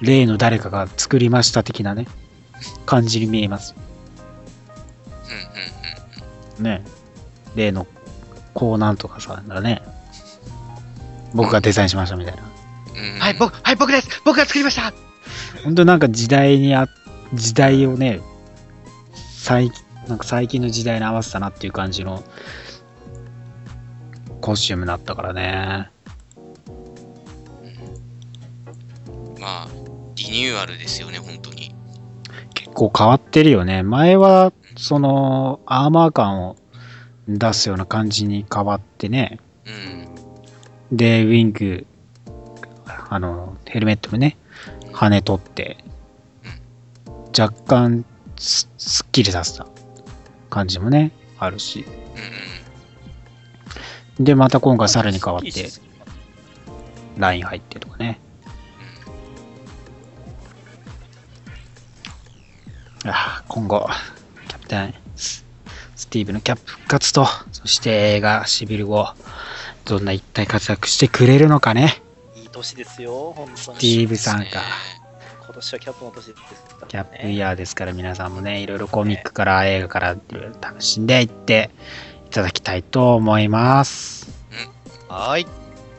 [0.01, 2.07] 例の誰かが作りました的なね、
[2.87, 3.75] 感じに見えます。
[6.59, 6.85] うんうんうんね。
[7.55, 7.87] 例の
[8.53, 9.83] こうなんとかさ、だね。
[11.35, 12.43] 僕がデザインしましたみたいな。
[12.43, 14.95] うんはい、僕、はい、僕です僕が作りました
[15.65, 16.89] 本当なんか時代にあ、
[17.33, 18.21] 時代をね、
[19.37, 19.71] 最
[20.09, 22.23] なんか最近の時代に合わせたなっていう感じの
[24.41, 25.91] コスチュームだったからね。
[29.45, 29.69] まあ、
[30.17, 31.75] リニューアルですよね、本当に。
[32.55, 33.83] 結構変わってるよね。
[33.83, 36.57] 前は、その、アーマー感を
[37.29, 39.39] 出すような感じに変わってね。
[40.91, 40.97] うん。
[40.97, 41.87] で、ウィング、
[42.87, 44.39] あの、ヘルメットもね、
[44.95, 45.77] 羽取って、
[47.39, 48.07] 若干
[48.39, 49.67] す、すっきりさせた
[50.49, 51.85] 感じもね、あるし。
[51.87, 52.65] うん
[54.21, 55.69] で、また今回さらに変わって
[57.17, 58.21] ライン入ってとかね。
[63.07, 63.89] ああ今後、
[64.49, 65.45] キャプテンス、
[65.95, 69.09] スティーブのキャップ復活と、そして映画シビルを、
[69.85, 72.03] どんな一体活躍してくれるのかね。
[72.35, 73.95] いい年ですよ、本当ステに。
[73.97, 74.63] ィーブさんか。
[75.45, 76.47] 今年はキャップの年ですね。
[76.89, 81.71] キャップイヤーですから皆さんもね、いろいろコミックから映画からいろいろ楽しんでいって
[82.27, 84.31] いただきたいと思います。
[85.09, 85.47] はーい。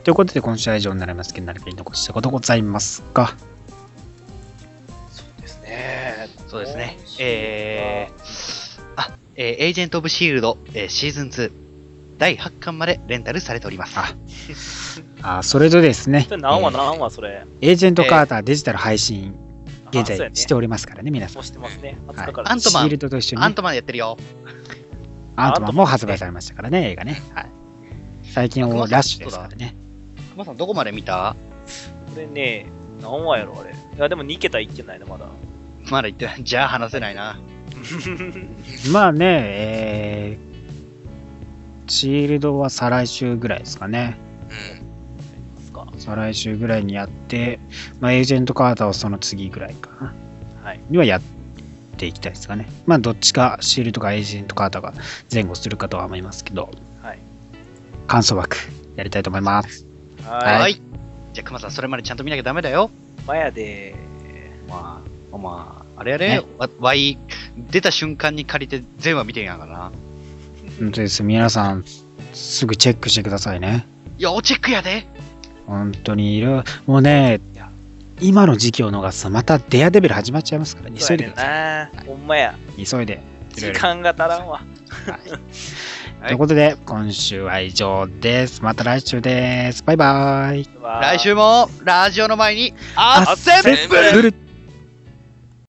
[0.02, 3.34] ということで今週は以上になりますけど、何か言い残したことございますか？
[5.10, 6.05] そうですね。
[6.56, 6.96] そうですね。
[7.18, 11.52] えー、あ、えーエージェント・オブ・シールド、えーシーズン2、
[12.18, 13.98] 第8巻までレンタルされております。
[13.98, 14.14] あ
[15.38, 17.44] あそれとですね、何話えー何話それ。
[17.60, 19.34] エージェントカーターデジタル配信、
[19.90, 21.42] 現在しておりますからね、皆さん。
[21.42, 21.98] してますね。
[22.06, 24.16] はい20日からアントマンシールドと一緒にね、アントマンやってるよ。
[25.36, 27.20] アントマンも発売されましたからね、映画ね。
[27.34, 27.46] はい、
[28.24, 29.76] 最近はラッシュですからね。
[30.32, 31.36] 熊さん、どこまで見た？
[32.14, 32.66] これね、
[33.02, 33.72] 何話やろ、あれ。
[33.72, 35.26] いや、でも2桁いってないね、まだ。
[35.90, 36.42] まだ言ってない。
[36.44, 37.38] じゃあ話せないな。
[38.92, 44.18] まあね、えー、シールドは再来週ぐらいですかね。
[45.98, 47.58] 再来週ぐらいにやって、
[48.00, 50.14] まあ、エージェントカーターはその次ぐらいかな。
[50.62, 50.80] はい。
[50.90, 51.22] にはやっ
[51.96, 52.68] ていきたいですかね。
[52.86, 54.92] まあ、どっちかシールドかエージェントカーターが
[55.32, 56.70] 前後するかとは思いますけど、
[57.02, 57.18] はい。
[58.06, 58.56] 感想枠
[58.94, 59.86] やりたいと思います。
[60.22, 60.60] はい。
[60.60, 60.74] はい。
[60.74, 62.90] じゃあ、熊さん、それまでちゃんと見なきゃダメだよ。
[63.26, 63.94] まやで。
[64.68, 67.18] まあ、まあ、あれやれ、ねわわい、
[67.56, 69.92] 出た瞬間に借りて全話見てんやからな。
[70.78, 71.22] 本当です。
[71.22, 71.84] 皆さん、
[72.32, 73.86] すぐチェックしてくださいね。
[74.18, 75.06] 要チェックやで
[75.66, 76.62] 本当にいる。
[76.86, 77.40] もうね、
[78.20, 81.48] 今の時期を逃すとまたデアデビル始まっちゃいますから、急いでくださ
[81.96, 82.04] な。
[82.04, 82.54] ほんまや。
[82.76, 82.86] い。
[82.86, 83.20] 急いで。
[83.50, 84.62] 時間が足らんわ。
[86.26, 88.62] ということで、今週は以上です。
[88.62, 89.82] また来週です。
[89.84, 90.68] バイバイ。
[90.82, 94.45] 来週も、ラジオの前に、あっせんセンブル